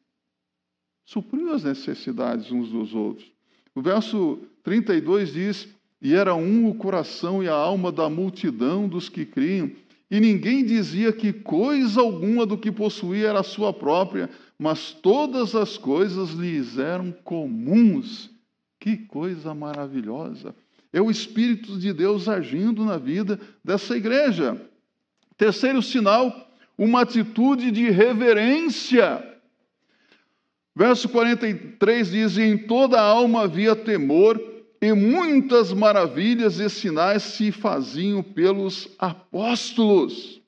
supriam 1.05 1.53
as 1.53 1.65
necessidades 1.65 2.53
uns 2.53 2.69
dos 2.69 2.95
outros. 2.95 3.33
O 3.75 3.81
verso 3.81 4.39
32 4.63 5.33
diz: 5.33 5.69
E 6.01 6.15
era 6.15 6.35
um 6.35 6.69
o 6.69 6.75
coração 6.75 7.43
e 7.43 7.49
a 7.49 7.55
alma 7.55 7.91
da 7.91 8.11
multidão 8.11 8.87
dos 8.87 9.09
que 9.09 9.25
criam, 9.25 9.71
e 10.11 10.21
ninguém 10.21 10.65
dizia 10.65 11.13
que 11.13 11.33
coisa 11.33 12.01
alguma 12.01 12.45
do 12.45 12.59
que 12.59 12.71
possuía 12.71 13.29
era 13.29 13.43
sua 13.43 13.73
própria 13.73 14.29
mas 14.59 14.91
todas 14.93 15.55
as 15.55 15.79
coisas 15.79 16.31
lhes 16.31 16.79
eram 16.79 17.13
comuns. 17.13 18.31
Que 18.81 18.97
coisa 18.97 19.55
maravilhosa! 19.55 20.55
É 20.93 21.01
o 21.01 21.11
Espírito 21.11 21.79
de 21.79 21.93
Deus 21.93 22.29
agindo 22.29 22.85
na 22.85 22.97
vida 22.97 23.39
dessa 23.63 23.97
igreja. 23.97 24.61
Terceiro 25.37 25.83
sinal, 25.83 26.51
uma 26.77 27.03
atitude 27.03 27.71
de 27.71 27.91
reverência. 27.91 29.25
Verso 30.75 31.09
43 31.09 32.11
diz: 32.11 32.39
Em 32.39 32.57
toda 32.59 33.01
a 33.01 33.05
alma 33.05 33.43
havia 33.43 33.77
temor, 33.77 34.41
e 34.81 34.93
muitas 34.93 35.73
maravilhas 35.73 36.59
e 36.59 36.71
sinais 36.71 37.23
se 37.23 37.53
faziam 37.53 38.23
pelos 38.23 38.89
apóstolos 38.99 40.39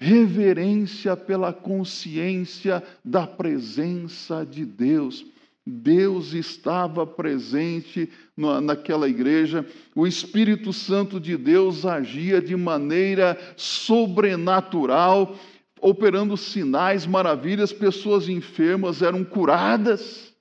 reverência 0.00 1.14
pela 1.14 1.52
consciência 1.52 2.82
da 3.04 3.26
presença 3.26 4.46
de 4.46 4.64
Deus. 4.64 5.26
Deus 5.66 6.32
estava 6.32 7.06
presente 7.06 8.10
naquela 8.34 9.06
igreja, 9.06 9.64
o 9.94 10.06
Espírito 10.06 10.72
Santo 10.72 11.20
de 11.20 11.36
Deus 11.36 11.84
agia 11.84 12.40
de 12.40 12.56
maneira 12.56 13.38
sobrenatural, 13.56 15.36
operando 15.78 16.34
sinais, 16.34 17.06
maravilhas, 17.06 17.70
pessoas 17.70 18.26
enfermas 18.26 19.02
eram 19.02 19.22
curadas, 19.22 20.34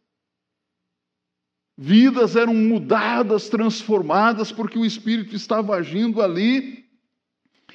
vidas 1.78 2.38
eram 2.38 2.54
mudadas, 2.54 3.50
transformadas, 3.50 4.54
porque 4.54 4.80
o 4.80 4.86
Espírito 4.86 5.36
estava 5.36 5.76
agindo 5.76 6.22
ali. 6.22 6.89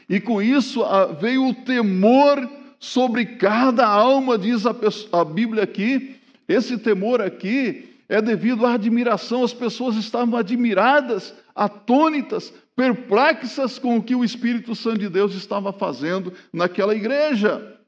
E 0.08 0.20
com 0.20 0.40
isso 0.42 0.82
veio 1.20 1.48
o 1.48 1.54
temor 1.54 2.48
sobre 2.78 3.24
cada 3.36 3.86
alma, 3.86 4.36
diz 4.36 4.64
a, 4.66 5.24
Bíblia 5.24 5.62
aqui, 5.62 6.20
Esse 6.46 6.76
temor 6.76 7.22
aqui 7.22 7.96
é 8.08 8.20
devido 8.20 8.66
à 8.66 8.74
admiração, 8.74 9.42
as 9.42 9.54
pessoas 9.54 9.96
estavam 9.96 10.38
admiradas, 10.38 11.34
atônitas, 11.54 12.52
perplexas 12.76 13.78
com 13.78 13.96
o 13.96 14.02
que 14.02 14.14
o 14.14 14.24
Espírito 14.24 14.74
Santo 14.74 14.98
de 14.98 15.08
Deus 15.08 15.34
estava 15.34 15.72
fazendo 15.72 16.32
naquela 16.52 16.94
igreja. 16.94 17.80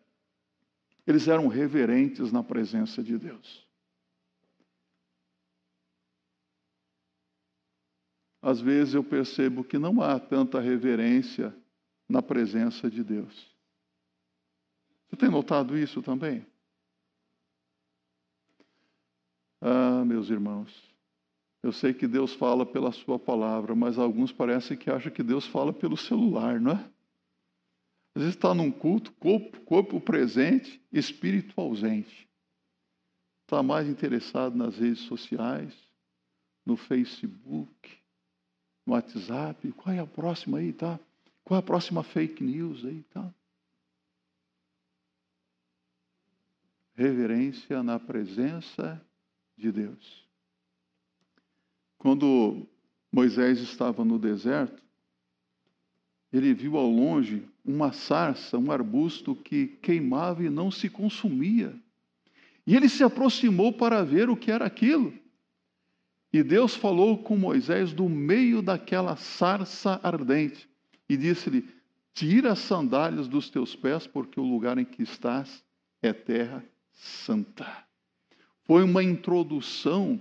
Eles 1.06 1.28
eram 1.28 1.46
reverentes 1.48 2.32
na 2.32 2.42
presença 2.42 3.02
de 3.02 3.18
Deus. 3.18 3.66
Às 8.40 8.60
vezes 8.60 8.94
eu 8.94 9.04
percebo 9.04 9.64
que 9.64 9.76
não 9.76 10.00
há 10.00 10.18
tanta 10.18 10.60
reverência 10.60 11.54
na 12.08 12.22
presença 12.22 12.90
de 12.90 13.02
Deus. 13.02 13.54
Você 15.08 15.16
tem 15.16 15.30
notado 15.30 15.76
isso 15.76 16.02
também? 16.02 16.46
Ah, 19.60 20.04
meus 20.04 20.28
irmãos, 20.30 20.72
eu 21.62 21.72
sei 21.72 21.92
que 21.94 22.06
Deus 22.06 22.32
fala 22.34 22.64
pela 22.64 22.92
Sua 22.92 23.18
palavra, 23.18 23.74
mas 23.74 23.98
alguns 23.98 24.30
parecem 24.32 24.76
que 24.76 24.90
acham 24.90 25.10
que 25.10 25.22
Deus 25.22 25.46
fala 25.46 25.72
pelo 25.72 25.96
celular, 25.96 26.60
não 26.60 26.72
é? 26.72 26.90
Às 28.14 28.22
vezes 28.22 28.34
está 28.34 28.54
num 28.54 28.70
culto, 28.70 29.12
corpo, 29.12 29.60
corpo 29.62 30.00
presente, 30.00 30.80
espírito 30.90 31.60
ausente. 31.60 32.26
Está 33.42 33.62
mais 33.62 33.88
interessado 33.88 34.56
nas 34.56 34.78
redes 34.78 35.00
sociais, 35.02 35.72
no 36.64 36.76
Facebook, 36.76 37.98
no 38.86 38.94
WhatsApp. 38.94 39.70
Qual 39.72 39.94
é 39.94 39.98
a 39.98 40.06
próxima 40.06 40.58
aí, 40.58 40.72
tá? 40.72 40.98
Qual 41.46 41.56
é 41.56 41.60
a 41.60 41.62
próxima 41.62 42.02
fake 42.02 42.42
news 42.42 42.84
aí, 42.84 43.04
tá? 43.04 43.32
Reverência 46.96 47.84
na 47.84 48.00
presença 48.00 49.00
de 49.56 49.70
Deus. 49.70 50.26
Quando 51.98 52.66
Moisés 53.12 53.60
estava 53.60 54.04
no 54.04 54.18
deserto, 54.18 54.82
ele 56.32 56.52
viu 56.52 56.76
ao 56.76 56.90
longe 56.90 57.48
uma 57.64 57.92
sarça, 57.92 58.58
um 58.58 58.72
arbusto 58.72 59.36
que 59.36 59.68
queimava 59.68 60.42
e 60.42 60.50
não 60.50 60.68
se 60.68 60.90
consumia. 60.90 61.72
E 62.66 62.74
ele 62.74 62.88
se 62.88 63.04
aproximou 63.04 63.72
para 63.72 64.02
ver 64.02 64.28
o 64.28 64.36
que 64.36 64.50
era 64.50 64.66
aquilo. 64.66 65.16
E 66.32 66.42
Deus 66.42 66.74
falou 66.74 67.22
com 67.22 67.36
Moisés 67.36 67.92
do 67.92 68.08
meio 68.08 68.60
daquela 68.60 69.14
sarça 69.14 70.00
ardente 70.02 70.68
e 71.08 71.16
disse-lhe: 71.16 71.68
Tira 72.12 72.52
as 72.52 72.60
sandálias 72.60 73.28
dos 73.28 73.50
teus 73.50 73.74
pés, 73.76 74.06
porque 74.06 74.40
o 74.40 74.44
lugar 74.44 74.78
em 74.78 74.84
que 74.84 75.02
estás 75.02 75.64
é 76.02 76.12
terra 76.12 76.64
santa. 76.92 77.86
Foi 78.64 78.82
uma 78.82 79.02
introdução 79.02 80.20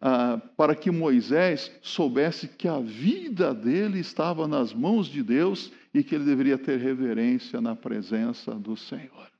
ah, 0.00 0.40
para 0.56 0.74
que 0.74 0.90
Moisés 0.90 1.72
soubesse 1.80 2.48
que 2.48 2.68
a 2.68 2.80
vida 2.80 3.54
dele 3.54 4.00
estava 4.00 4.46
nas 4.46 4.72
mãos 4.74 5.06
de 5.06 5.22
Deus 5.22 5.72
e 5.94 6.02
que 6.04 6.14
ele 6.14 6.24
deveria 6.24 6.58
ter 6.58 6.78
reverência 6.78 7.60
na 7.60 7.74
presença 7.74 8.54
do 8.54 8.76
Senhor. 8.76 9.30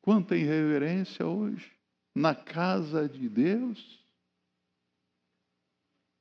Quanta 0.00 0.36
irreverência 0.36 1.26
hoje 1.26 1.70
na 2.14 2.34
casa 2.34 3.08
de 3.08 3.28
Deus. 3.28 4.00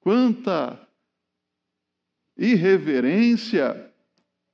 Quanta 0.01 0.88
irreverência 2.39 3.91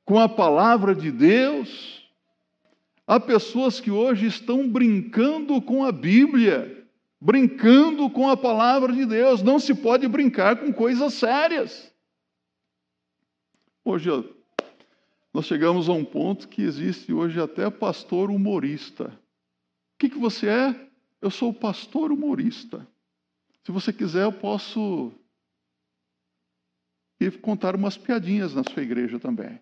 com 0.03 0.19
a 0.19 0.27
palavra 0.27 0.95
de 0.95 1.11
Deus. 1.11 2.03
Há 3.05 3.19
pessoas 3.19 3.79
que 3.79 3.91
hoje 3.91 4.25
estão 4.25 4.67
brincando 4.67 5.61
com 5.61 5.85
a 5.85 5.91
Bíblia, 5.91 6.87
brincando 7.21 8.09
com 8.09 8.27
a 8.27 8.35
palavra 8.35 8.91
de 8.91 9.05
Deus. 9.05 9.43
Não 9.43 9.59
se 9.59 9.75
pode 9.75 10.07
brincar 10.07 10.57
com 10.57 10.73
coisas 10.73 11.13
sérias. 11.13 11.93
Hoje 13.83 14.09
nós 15.31 15.45
chegamos 15.45 15.87
a 15.87 15.93
um 15.93 16.03
ponto 16.03 16.47
que 16.47 16.63
existe 16.63 17.13
hoje 17.13 17.39
até 17.39 17.69
pastor 17.69 18.31
humorista. 18.31 19.05
O 19.93 19.97
que, 19.99 20.09
que 20.09 20.17
você 20.17 20.47
é? 20.47 20.89
Eu 21.21 21.29
sou 21.29 21.53
pastor 21.53 22.11
humorista. 22.11 22.87
Se 23.63 23.71
você 23.71 23.93
quiser, 23.93 24.23
eu 24.23 24.31
posso 24.31 25.11
contar 27.31 27.75
umas 27.75 27.97
piadinhas 27.97 28.53
na 28.53 28.63
sua 28.63 28.83
igreja 28.83 29.19
também. 29.19 29.59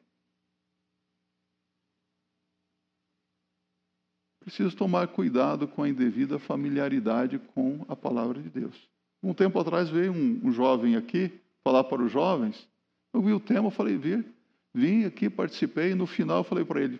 Preciso 4.39 4.75
tomar 4.75 5.07
cuidado 5.07 5.67
com 5.67 5.83
a 5.83 5.89
indevida 5.89 6.37
familiaridade 6.37 7.39
com 7.39 7.85
a 7.87 7.95
palavra 7.95 8.41
de 8.41 8.49
Deus. 8.49 8.89
Um 9.21 9.33
tempo 9.33 9.57
atrás 9.57 9.89
veio 9.89 10.11
um, 10.11 10.41
um 10.43 10.51
jovem 10.51 10.97
aqui 10.97 11.31
falar 11.63 11.85
para 11.85 12.01
os 12.01 12.11
jovens. 12.11 12.67
Eu 13.13 13.21
vi 13.21 13.31
o 13.31 13.39
tema, 13.39 13.71
falei, 13.71 13.97
vir, 13.97 14.25
vim 14.73 15.05
aqui, 15.05 15.29
participei, 15.29 15.91
e 15.91 15.95
no 15.95 16.05
final 16.05 16.43
falei 16.43 16.65
para 16.65 16.81
ele: 16.81 16.99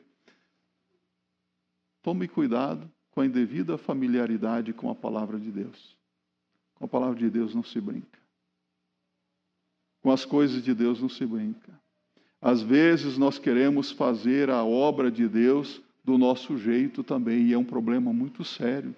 tome 2.02 2.30
cuidado 2.30 2.90
com 3.12 3.20
a 3.20 3.26
indevida 3.26 3.78
familiaridade 3.78 4.72
com 4.72 4.90
a 4.90 4.96
palavra 4.96 5.38
de 5.38 5.52
Deus. 5.52 5.98
Com 6.76 6.86
a 6.86 6.88
palavra 6.88 7.20
de 7.20 7.30
Deus 7.30 7.54
não 7.54 7.64
se 7.64 7.80
brinca. 7.82 8.23
Com 10.04 10.12
as 10.12 10.26
coisas 10.26 10.62
de 10.62 10.74
Deus 10.74 11.02
não 11.02 11.08
se 11.08 11.26
brinca. 11.26 11.72
Às 12.42 12.62
vezes 12.62 13.18
nós 13.18 13.40
queremos 13.40 13.90
fazer 13.90 14.50
a 14.50 14.62
obra 14.66 15.10
de 15.10 15.30
Deus 15.30 15.82
do 16.04 16.18
nosso 16.18 16.58
jeito 16.58 17.02
também, 17.02 17.48
e 17.48 17.54
é 17.54 17.58
um 17.58 17.64
problema 17.64 18.12
muito 18.12 18.44
sério. 18.44 18.94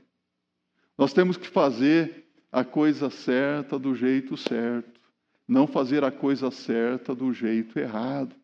Nós 0.97 1.13
temos 1.13 1.37
que 1.37 1.47
fazer 1.47 2.25
a 2.51 2.63
coisa 2.63 3.11
certa 3.11 3.77
do 3.77 3.93
jeito 3.93 4.35
certo, 4.35 4.99
não 5.47 5.67
fazer 5.67 6.03
a 6.03 6.09
coisa 6.09 6.49
certa 6.49 7.13
do 7.13 7.31
jeito 7.31 7.77
errado. 7.77 8.35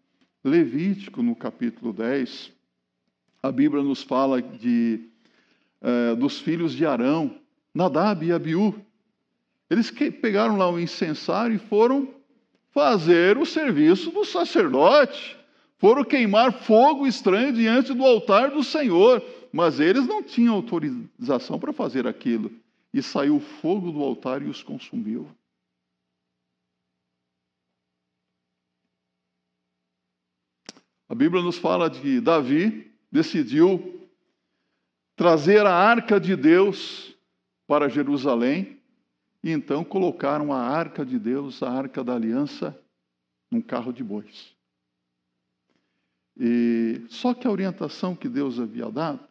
Levítico, 0.43 1.23
no 1.23 1.35
capítulo 1.35 1.91
10, 1.91 2.51
a 3.41 3.51
Bíblia 3.51 3.81
nos 3.81 4.03
fala 4.03 4.39
de, 4.39 5.09
eh, 5.81 6.15
dos 6.15 6.39
filhos 6.39 6.73
de 6.73 6.85
Arão, 6.85 7.39
Nadab 7.73 8.23
e 8.23 8.31
Abiú. 8.31 8.75
Eles 9.67 9.89
pegaram 9.89 10.57
lá 10.57 10.69
o 10.69 10.79
incensário 10.79 11.55
e 11.55 11.59
foram 11.59 12.20
fazer 12.71 13.37
o 13.37 13.45
serviço 13.45 14.11
do 14.11 14.25
sacerdote 14.25 15.37
foram 15.77 16.03
queimar 16.03 16.53
fogo 16.63 17.07
estranho 17.07 17.53
diante 17.53 17.93
do 17.93 18.05
altar 18.05 18.51
do 18.51 18.63
Senhor, 18.63 19.23
mas 19.51 19.79
eles 19.79 20.05
não 20.05 20.21
tinham 20.23 20.55
autorização 20.55 21.59
para 21.59 21.73
fazer 21.73 22.07
aquilo. 22.07 22.51
E 22.93 23.01
saiu 23.01 23.39
fogo 23.39 23.91
do 23.91 24.01
altar 24.01 24.41
e 24.41 24.45
os 24.45 24.61
consumiu. 24.61 25.27
A 31.07 31.15
Bíblia 31.15 31.41
nos 31.41 31.57
fala 31.57 31.89
de 31.89 32.21
Davi 32.21 32.91
decidiu 33.11 34.09
trazer 35.15 35.65
a 35.65 35.73
arca 35.73 36.19
de 36.19 36.35
Deus 36.35 37.15
para 37.67 37.89
Jerusalém 37.89 38.80
e 39.43 39.51
então 39.51 39.83
colocaram 39.83 40.53
a 40.53 40.59
arca 40.59 41.05
de 41.05 41.17
Deus, 41.17 41.63
a 41.63 41.71
arca 41.71 42.03
da 42.03 42.13
aliança, 42.13 42.79
num 43.49 43.61
carro 43.61 43.91
de 43.91 44.03
bois. 44.03 44.55
E 46.37 47.05
só 47.09 47.33
que 47.33 47.47
a 47.47 47.51
orientação 47.51 48.15
que 48.15 48.29
Deus 48.29 48.59
havia 48.59 48.89
dado 48.89 49.27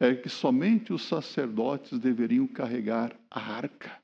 é 0.00 0.14
que 0.14 0.28
somente 0.28 0.92
os 0.92 1.02
sacerdotes 1.02 1.98
deveriam 1.98 2.46
carregar 2.46 3.18
a 3.30 3.40
arca 3.40 4.00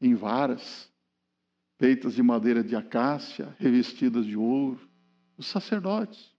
em 0.00 0.14
varas, 0.14 0.88
feitas 1.78 2.14
de 2.14 2.22
madeira 2.22 2.62
de 2.62 2.76
acácia, 2.76 3.56
revestidas 3.58 4.26
de 4.26 4.36
ouro, 4.36 4.80
os 5.36 5.46
sacerdotes. 5.46 6.30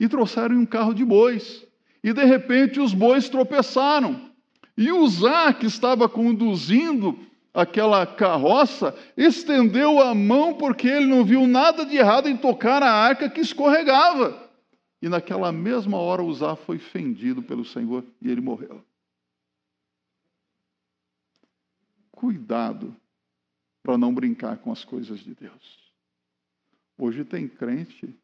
E 0.00 0.08
trouxeram 0.08 0.56
um 0.56 0.66
carro 0.66 0.94
de 0.94 1.04
bois. 1.04 1.66
E 2.02 2.12
de 2.12 2.24
repente 2.24 2.80
os 2.80 2.94
bois 2.94 3.28
tropeçaram. 3.28 4.27
E 4.78 4.92
Uzá, 4.92 5.52
que 5.52 5.66
estava 5.66 6.08
conduzindo 6.08 7.18
aquela 7.52 8.06
carroça, 8.06 8.96
estendeu 9.16 10.00
a 10.00 10.14
mão 10.14 10.56
porque 10.56 10.86
ele 10.86 11.06
não 11.06 11.24
viu 11.24 11.48
nada 11.48 11.84
de 11.84 11.96
errado 11.96 12.28
em 12.28 12.36
tocar 12.36 12.80
a 12.80 12.88
arca 12.88 13.28
que 13.28 13.40
escorregava. 13.40 14.48
E 15.02 15.08
naquela 15.08 15.50
mesma 15.50 15.96
hora 15.96 16.22
Uzá 16.22 16.54
foi 16.54 16.78
fendido 16.78 17.42
pelo 17.42 17.64
Senhor 17.64 18.04
e 18.22 18.30
ele 18.30 18.40
morreu. 18.40 18.80
Cuidado 22.12 22.94
para 23.82 23.98
não 23.98 24.14
brincar 24.14 24.58
com 24.58 24.70
as 24.70 24.84
coisas 24.84 25.18
de 25.18 25.34
Deus. 25.34 25.92
Hoje 26.96 27.24
tem 27.24 27.48
crente 27.48 28.16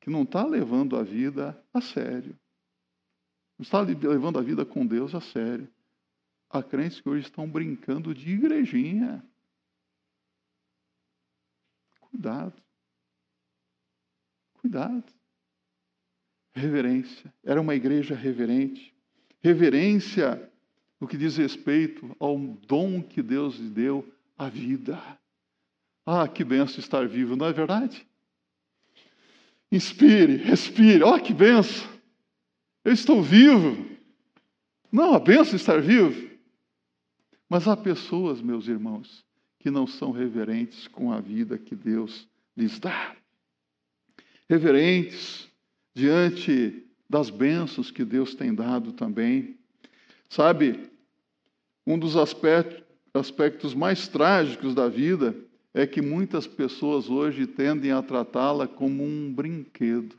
que 0.00 0.08
não 0.08 0.22
está 0.22 0.42
levando 0.42 0.96
a 0.96 1.02
vida 1.02 1.62
a 1.74 1.82
sério. 1.82 2.34
Não 3.58 3.62
está 3.62 3.80
levando 3.80 4.38
a 4.38 4.42
vida 4.42 4.64
com 4.64 4.86
Deus 4.86 5.14
a 5.14 5.20
sério. 5.20 5.68
Há 6.50 6.62
crentes 6.62 7.00
que 7.00 7.08
hoje 7.08 7.26
estão 7.26 7.48
brincando 7.48 8.14
de 8.14 8.30
igrejinha. 8.30 9.24
Cuidado. 12.00 12.62
Cuidado. 14.54 15.12
Reverência. 16.54 17.32
Era 17.42 17.60
uma 17.60 17.74
igreja 17.74 18.14
reverente. 18.14 18.94
Reverência 19.40 20.50
no 21.00 21.06
que 21.06 21.16
diz 21.16 21.36
respeito 21.36 22.14
ao 22.18 22.38
dom 22.38 23.02
que 23.02 23.22
Deus 23.22 23.56
lhe 23.56 23.70
deu, 23.70 24.12
a 24.36 24.48
vida. 24.48 25.00
Ah, 26.04 26.28
que 26.28 26.44
benção 26.44 26.78
estar 26.78 27.06
vivo, 27.06 27.36
não 27.36 27.46
é 27.46 27.52
verdade? 27.52 28.06
Inspire, 29.70 30.36
respire, 30.36 31.02
ó, 31.02 31.16
oh, 31.16 31.20
que 31.20 31.34
benção. 31.34 31.95
Eu 32.86 32.92
estou 32.92 33.20
vivo. 33.20 33.84
Não, 34.92 35.12
a 35.12 35.18
benção 35.18 35.56
estar 35.56 35.80
vivo. 35.82 36.30
Mas 37.48 37.66
há 37.66 37.76
pessoas, 37.76 38.40
meus 38.40 38.68
irmãos, 38.68 39.24
que 39.58 39.72
não 39.72 39.88
são 39.88 40.12
reverentes 40.12 40.86
com 40.86 41.10
a 41.10 41.20
vida 41.20 41.58
que 41.58 41.74
Deus 41.74 42.28
lhes 42.56 42.78
dá. 42.78 43.16
Reverentes 44.48 45.48
diante 45.96 46.86
das 47.10 47.28
bênçãos 47.28 47.90
que 47.90 48.04
Deus 48.04 48.36
tem 48.36 48.54
dado 48.54 48.92
também. 48.92 49.58
Sabe, 50.30 50.88
um 51.84 51.98
dos 51.98 52.16
aspectos, 52.16 52.84
aspectos 53.12 53.74
mais 53.74 54.06
trágicos 54.06 54.76
da 54.76 54.88
vida 54.88 55.34
é 55.74 55.88
que 55.88 56.00
muitas 56.00 56.46
pessoas 56.46 57.10
hoje 57.10 57.48
tendem 57.48 57.90
a 57.90 58.00
tratá-la 58.00 58.68
como 58.68 59.02
um 59.02 59.34
brinquedo. 59.34 60.14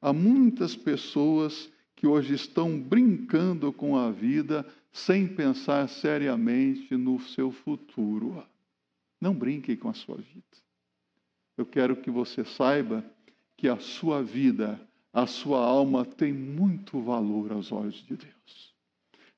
Há 0.00 0.14
muitas 0.14 0.74
pessoas 0.74 1.70
que 2.06 2.08
hoje 2.08 2.34
estão 2.34 2.80
brincando 2.80 3.72
com 3.72 3.96
a 3.96 4.12
vida 4.12 4.64
sem 4.92 5.26
pensar 5.26 5.88
seriamente 5.88 6.96
no 6.96 7.18
seu 7.18 7.50
futuro. 7.50 8.44
Não 9.20 9.34
brinque 9.34 9.76
com 9.76 9.88
a 9.88 9.92
sua 9.92 10.16
vida. 10.16 10.44
Eu 11.58 11.66
quero 11.66 11.96
que 11.96 12.08
você 12.08 12.44
saiba 12.44 13.04
que 13.56 13.68
a 13.68 13.78
sua 13.78 14.22
vida, 14.22 14.80
a 15.12 15.26
sua 15.26 15.58
alma 15.58 16.04
tem 16.04 16.32
muito 16.32 17.00
valor 17.00 17.50
aos 17.50 17.72
olhos 17.72 18.04
de 18.06 18.16
Deus. 18.16 18.74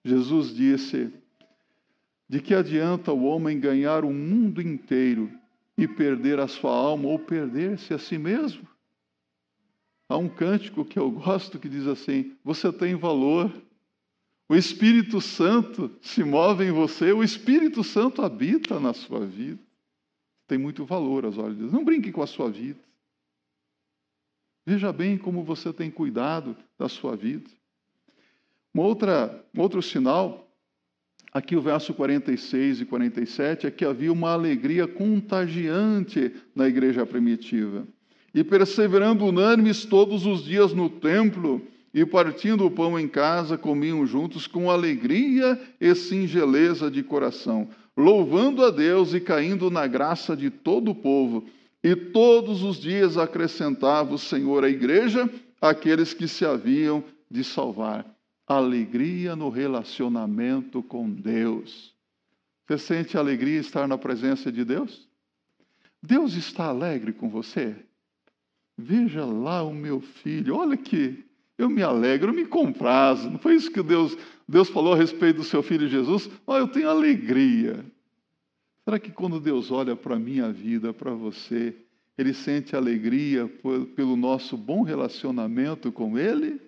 Jesus 0.04 0.54
disse: 0.54 1.10
De 2.28 2.38
que 2.38 2.52
adianta 2.52 3.14
o 3.14 3.24
homem 3.24 3.58
ganhar 3.58 4.04
o 4.04 4.12
mundo 4.12 4.60
inteiro 4.60 5.32
e 5.74 5.88
perder 5.88 6.38
a 6.38 6.46
sua 6.46 6.72
alma 6.72 7.08
ou 7.08 7.18
perder-se 7.18 7.94
a 7.94 7.98
si 7.98 8.18
mesmo? 8.18 8.68
Há 10.08 10.16
um 10.16 10.28
cântico 10.28 10.84
que 10.84 10.98
eu 10.98 11.10
gosto 11.10 11.58
que 11.58 11.68
diz 11.68 11.86
assim: 11.86 12.34
Você 12.42 12.72
tem 12.72 12.94
valor. 12.94 13.52
O 14.48 14.56
Espírito 14.56 15.20
Santo 15.20 15.90
se 16.00 16.24
move 16.24 16.64
em 16.64 16.72
você, 16.72 17.12
o 17.12 17.22
Espírito 17.22 17.84
Santo 17.84 18.22
habita 18.22 18.80
na 18.80 18.94
sua 18.94 19.26
vida. 19.26 19.60
Tem 20.46 20.56
muito 20.56 20.86
valor 20.86 21.26
aos 21.26 21.36
olhos 21.36 21.54
de 21.54 21.60
Deus. 21.60 21.72
Não 21.72 21.84
brinque 21.84 22.10
com 22.10 22.22
a 22.22 22.26
sua 22.26 22.50
vida. 22.50 22.80
Veja 24.66 24.90
bem 24.90 25.18
como 25.18 25.44
você 25.44 25.70
tem 25.70 25.90
cuidado 25.90 26.56
da 26.78 26.88
sua 26.88 27.14
vida. 27.14 27.50
Uma 28.72 28.84
outra, 28.84 29.44
um 29.54 29.60
outro 29.60 29.82
sinal, 29.82 30.50
aqui 31.30 31.54
o 31.54 31.60
verso 31.60 31.92
46 31.92 32.80
e 32.80 32.86
47, 32.86 33.66
é 33.66 33.70
que 33.70 33.84
havia 33.84 34.12
uma 34.12 34.32
alegria 34.32 34.88
contagiante 34.88 36.34
na 36.54 36.66
igreja 36.66 37.04
primitiva. 37.04 37.86
E 38.34 38.44
perseverando 38.44 39.24
unânimes 39.24 39.84
todos 39.84 40.26
os 40.26 40.44
dias 40.44 40.72
no 40.72 40.88
templo, 40.88 41.62
e 41.92 42.04
partindo 42.04 42.66
o 42.66 42.70
pão 42.70 42.98
em 42.98 43.08
casa, 43.08 43.56
comiam 43.56 44.06
juntos 44.06 44.46
com 44.46 44.70
alegria 44.70 45.60
e 45.80 45.94
singeleza 45.94 46.90
de 46.90 47.02
coração, 47.02 47.68
louvando 47.96 48.64
a 48.64 48.70
Deus 48.70 49.14
e 49.14 49.20
caindo 49.20 49.70
na 49.70 49.86
graça 49.86 50.36
de 50.36 50.50
todo 50.50 50.90
o 50.90 50.94
povo. 50.94 51.46
E 51.82 51.96
todos 51.96 52.62
os 52.62 52.78
dias 52.78 53.16
acrescentava 53.16 54.14
o 54.14 54.18
Senhor 54.18 54.64
à 54.64 54.68
igreja 54.68 55.28
aqueles 55.60 56.12
que 56.12 56.28
se 56.28 56.44
haviam 56.44 57.02
de 57.30 57.42
salvar. 57.42 58.06
Alegria 58.46 59.36
no 59.36 59.48
relacionamento 59.48 60.82
com 60.82 61.10
Deus. 61.10 61.94
Você 62.66 62.78
sente 62.78 63.16
alegria 63.16 63.60
estar 63.60 63.88
na 63.88 63.98
presença 63.98 64.52
de 64.52 64.64
Deus? 64.64 65.08
Deus 66.02 66.34
está 66.34 66.66
alegre 66.66 67.12
com 67.12 67.28
você? 67.28 67.74
Veja 68.80 69.24
lá 69.24 69.64
o 69.64 69.74
meu 69.74 70.00
filho, 70.00 70.54
olha 70.54 70.76
que 70.76 71.24
eu 71.58 71.68
me 71.68 71.82
alegro, 71.82 72.30
eu 72.30 72.34
me 72.34 72.46
comprazo. 72.46 73.28
Não 73.28 73.38
foi 73.38 73.56
isso 73.56 73.72
que 73.72 73.82
Deus, 73.82 74.16
Deus 74.46 74.68
falou 74.68 74.92
a 74.92 74.96
respeito 74.96 75.38
do 75.38 75.42
seu 75.44 75.64
filho 75.64 75.88
Jesus? 75.88 76.30
Olha, 76.46 76.60
eu 76.60 76.68
tenho 76.68 76.88
alegria. 76.88 77.84
Será 78.84 79.00
que 79.00 79.10
quando 79.10 79.40
Deus 79.40 79.72
olha 79.72 79.96
para 79.96 80.14
a 80.14 80.18
minha 80.18 80.52
vida, 80.52 80.94
para 80.94 81.10
você, 81.12 81.74
Ele 82.16 82.32
sente 82.32 82.76
alegria 82.76 83.50
pelo 83.96 84.16
nosso 84.16 84.56
bom 84.56 84.82
relacionamento 84.82 85.90
com 85.90 86.16
Ele? 86.16 86.60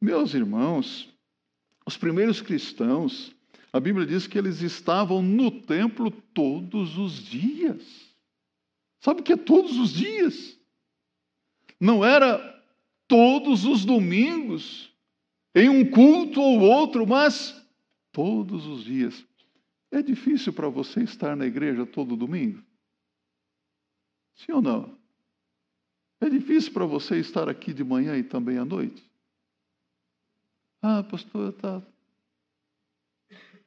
Meus 0.00 0.32
irmãos, 0.32 1.12
os 1.84 1.96
primeiros 1.96 2.40
cristãos, 2.40 3.34
a 3.72 3.80
Bíblia 3.80 4.06
diz 4.06 4.28
que 4.28 4.38
eles 4.38 4.62
estavam 4.62 5.20
no 5.20 5.50
templo 5.50 6.12
todos 6.32 6.96
os 6.96 7.14
dias. 7.14 8.11
Sabe 9.02 9.20
que 9.22 9.32
é 9.32 9.36
todos 9.36 9.76
os 9.78 9.90
dias? 9.90 10.56
Não 11.80 12.04
era 12.04 12.38
todos 13.08 13.64
os 13.64 13.84
domingos, 13.84 14.94
em 15.52 15.68
um 15.68 15.90
culto 15.90 16.40
ou 16.40 16.60
outro, 16.60 17.04
mas 17.04 17.52
todos 18.12 18.64
os 18.64 18.84
dias. 18.84 19.26
É 19.90 20.00
difícil 20.00 20.52
para 20.52 20.68
você 20.68 21.02
estar 21.02 21.36
na 21.36 21.44
igreja 21.44 21.84
todo 21.84 22.16
domingo? 22.16 22.62
Sim 24.36 24.52
ou 24.52 24.62
não? 24.62 24.96
É 26.20 26.30
difícil 26.30 26.72
para 26.72 26.86
você 26.86 27.18
estar 27.18 27.48
aqui 27.48 27.74
de 27.74 27.82
manhã 27.82 28.16
e 28.16 28.22
também 28.22 28.56
à 28.56 28.64
noite? 28.64 29.04
Ah, 30.80 31.02
pastor, 31.02 31.52
tá. 31.54 31.82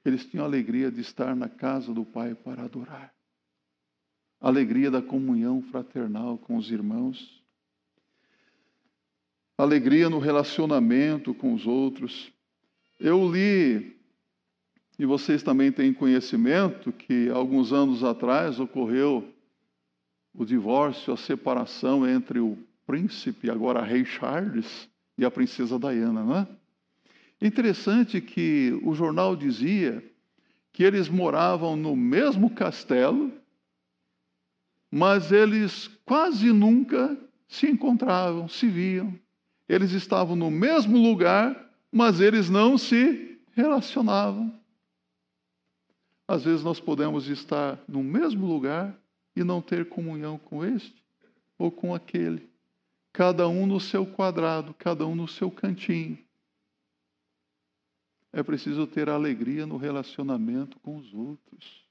Eles 0.05 0.25
tinham 0.25 0.45
alegria 0.45 0.89
de 0.89 1.01
estar 1.01 1.35
na 1.35 1.49
casa 1.49 1.93
do 1.93 2.05
Pai 2.05 2.33
para 2.33 2.63
adorar. 2.63 3.13
Alegria 4.39 4.91
da 4.91 5.01
comunhão 5.01 5.61
fraternal 5.61 6.37
com 6.37 6.57
os 6.57 6.69
irmãos. 6.69 7.43
Alegria 9.57 10.09
no 10.09 10.19
relacionamento 10.19 11.33
com 11.33 11.53
os 11.53 11.65
outros. 11.65 12.31
Eu 12.99 13.31
li 13.31 13.95
e 14.97 15.05
vocês 15.05 15.43
também 15.43 15.71
têm 15.71 15.93
conhecimento 15.93 16.91
que 16.91 17.29
alguns 17.29 17.73
anos 17.73 18.03
atrás 18.03 18.59
ocorreu 18.59 19.29
o 20.33 20.45
divórcio, 20.45 21.13
a 21.13 21.17
separação 21.17 22.07
entre 22.07 22.39
o 22.39 22.57
príncipe, 22.85 23.49
agora 23.49 23.83
rei 23.83 24.05
Charles, 24.05 24.89
e 25.17 25.25
a 25.25 25.31
princesa 25.31 25.77
Diana, 25.79 26.23
não 26.23 26.37
é? 26.37 26.47
Interessante 27.41 28.21
que 28.21 28.77
o 28.83 28.93
jornal 28.93 29.35
dizia 29.35 30.03
que 30.71 30.83
eles 30.83 31.09
moravam 31.09 31.75
no 31.75 31.95
mesmo 31.95 32.49
castelo, 32.49 33.31
mas 34.97 35.29
eles 35.29 35.89
quase 36.05 36.53
nunca 36.53 37.17
se 37.49 37.69
encontravam, 37.69 38.47
se 38.47 38.65
viam. 38.65 39.13
Eles 39.67 39.91
estavam 39.91 40.37
no 40.37 40.49
mesmo 40.49 40.97
lugar, 40.97 41.69
mas 41.91 42.21
eles 42.21 42.49
não 42.49 42.77
se 42.77 43.37
relacionavam. 43.51 44.57
Às 46.25 46.45
vezes 46.45 46.63
nós 46.63 46.79
podemos 46.79 47.27
estar 47.27 47.77
no 47.89 48.01
mesmo 48.01 48.47
lugar 48.47 48.97
e 49.35 49.43
não 49.43 49.61
ter 49.61 49.89
comunhão 49.89 50.37
com 50.37 50.63
este 50.63 51.03
ou 51.57 51.69
com 51.69 51.93
aquele. 51.93 52.49
Cada 53.11 53.49
um 53.49 53.67
no 53.67 53.81
seu 53.81 54.05
quadrado, 54.05 54.73
cada 54.75 55.05
um 55.05 55.13
no 55.13 55.27
seu 55.27 55.51
cantinho. 55.51 56.17
É 58.31 58.41
preciso 58.41 58.87
ter 58.87 59.09
alegria 59.09 59.65
no 59.65 59.75
relacionamento 59.75 60.79
com 60.79 60.95
os 60.95 61.13
outros. 61.13 61.84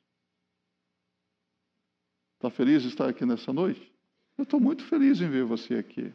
Está 2.44 2.54
feliz 2.54 2.82
de 2.82 2.88
estar 2.88 3.08
aqui 3.08 3.24
nessa 3.24 3.54
noite? 3.54 3.90
Eu 4.36 4.42
estou 4.42 4.60
muito 4.60 4.84
feliz 4.84 5.18
em 5.18 5.30
ver 5.30 5.44
você 5.44 5.76
aqui. 5.76 6.12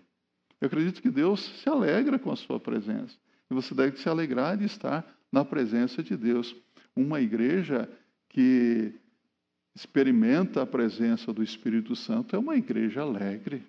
Eu 0.62 0.68
acredito 0.68 1.02
que 1.02 1.10
Deus 1.10 1.44
se 1.60 1.68
alegra 1.68 2.20
com 2.20 2.32
a 2.32 2.36
sua 2.36 2.60
presença. 2.60 3.18
E 3.50 3.54
você 3.56 3.74
deve 3.74 3.98
se 3.98 4.08
alegrar 4.08 4.56
de 4.56 4.66
estar 4.66 5.04
na 5.32 5.44
presença 5.44 6.04
de 6.04 6.16
Deus. 6.16 6.56
Uma 6.96 7.20
igreja 7.20 7.90
que 8.30 8.94
experimenta 9.74 10.62
a 10.62 10.68
presença 10.68 11.34
do 11.34 11.42
Espírito 11.42 11.96
Santo 11.96 12.36
é 12.36 12.40
uma 12.40 12.56
igreja 12.56 13.02
alegre. 13.02 13.66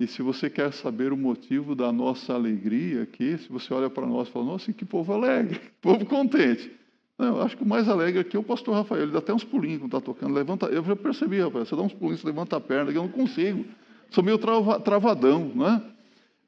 E 0.00 0.08
se 0.08 0.22
você 0.22 0.50
quer 0.50 0.72
saber 0.72 1.12
o 1.12 1.16
motivo 1.16 1.76
da 1.76 1.92
nossa 1.92 2.34
alegria 2.34 3.04
aqui, 3.04 3.38
se 3.38 3.48
você 3.48 3.72
olha 3.72 3.88
para 3.88 4.08
nós 4.08 4.26
e 4.26 4.32
fala, 4.32 4.46
nossa, 4.46 4.72
que 4.72 4.84
povo 4.84 5.12
alegre, 5.12 5.60
que 5.60 5.70
povo 5.80 6.04
contente. 6.04 6.77
Eu 7.18 7.42
acho 7.42 7.56
que 7.56 7.64
o 7.64 7.66
mais 7.66 7.88
alegre 7.88 8.20
aqui 8.20 8.36
é 8.36 8.40
o 8.40 8.44
pastor 8.44 8.74
Rafael, 8.76 9.02
ele 9.02 9.12
dá 9.12 9.18
até 9.18 9.34
uns 9.34 9.42
pulinhos 9.42 9.80
quando 9.80 9.96
está 9.96 10.00
tocando. 10.00 10.32
Levanta, 10.32 10.66
eu 10.66 10.84
já 10.84 10.94
percebi, 10.94 11.40
Rafael, 11.40 11.66
você 11.66 11.74
dá 11.74 11.82
uns 11.82 11.92
pulinhos, 11.92 12.20
você 12.20 12.26
levanta 12.28 12.56
a 12.56 12.60
perna, 12.60 12.92
que 12.92 12.98
eu 12.98 13.02
não 13.02 13.10
consigo. 13.10 13.64
Sou 14.10 14.22
meio 14.22 14.38
trava, 14.38 14.78
travadão, 14.78 15.52
né? 15.52 15.94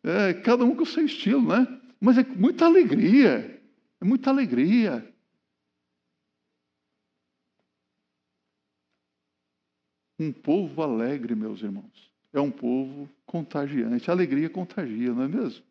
É, 0.03 0.33
cada 0.35 0.65
um 0.65 0.77
com 0.77 0.85
o 0.85 0.87
seu 0.87 1.05
estilo, 1.05 1.43
né? 1.43 1.67
Mas 2.01 2.17
é 2.17 2.25
muita 2.25 2.67
alegria, 2.67 3.61
é 4.01 4.05
muita 4.05 4.31
alegria. 4.31 5.07
Um 10.19 10.33
povo 10.33 10.83
alegre, 10.83 11.35
meus 11.35 11.63
irmãos, 11.63 12.13
é 12.33 12.41
um 12.41 12.51
povo 12.51 13.09
contagiante. 13.27 14.09
A 14.09 14.15
alegria 14.15 14.49
contagia, 14.49 15.13
não 15.13 15.25
é 15.25 15.29
mesmo? 15.29 15.65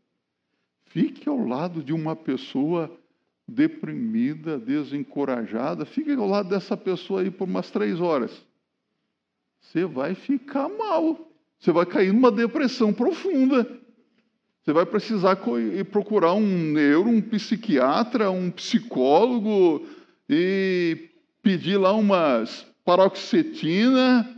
Fique 0.86 1.30
ao 1.30 1.38
lado 1.38 1.82
de 1.82 1.94
uma 1.94 2.16
pessoa 2.16 2.92
deprimida, 3.50 4.58
desencorajada. 4.58 5.86
Fique 5.86 6.12
ao 6.12 6.28
lado 6.28 6.50
dessa 6.50 6.78
pessoa 6.78 7.22
aí 7.22 7.32
por 7.32 7.48
umas 7.48 7.70
três 7.70 8.00
horas. 8.00 8.32
Você 9.60 9.86
vai 9.86 10.16
ficar 10.16 10.70
mal. 10.70 11.30
Você 11.60 11.72
vai 11.72 11.86
cair 11.86 12.14
numa 12.14 12.32
depressão 12.32 12.94
profunda. 12.94 13.68
Você 14.64 14.72
vai 14.72 14.86
precisar 14.86 15.38
procurar 15.92 16.34
um 16.34 16.48
neuro, 16.72 17.10
um 17.10 17.22
psiquiatra, 17.22 18.30
um 18.30 18.52
psicólogo 18.52 19.86
e 20.30 21.10
pedir 21.42 21.78
lá 21.78 21.94
umas 21.94 22.68
paroxetina, 22.86 24.36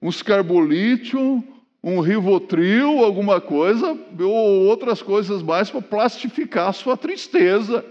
uns 0.00 0.22
carbolítio, 0.22 1.42
um 1.82 2.00
rivotril, 2.00 3.04
alguma 3.04 3.40
coisa, 3.40 3.96
ou 4.20 4.66
outras 4.66 5.00
coisas 5.00 5.42
mais 5.42 5.70
para 5.70 5.82
plastificar 5.82 6.68
a 6.68 6.72
sua 6.72 6.96
tristeza. 6.96 7.84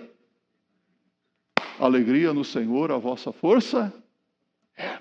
Alegria 1.79 2.33
no 2.33 2.43
Senhor, 2.43 2.91
a 2.91 2.97
vossa 2.97 3.31
força 3.31 3.93
é. 4.75 4.99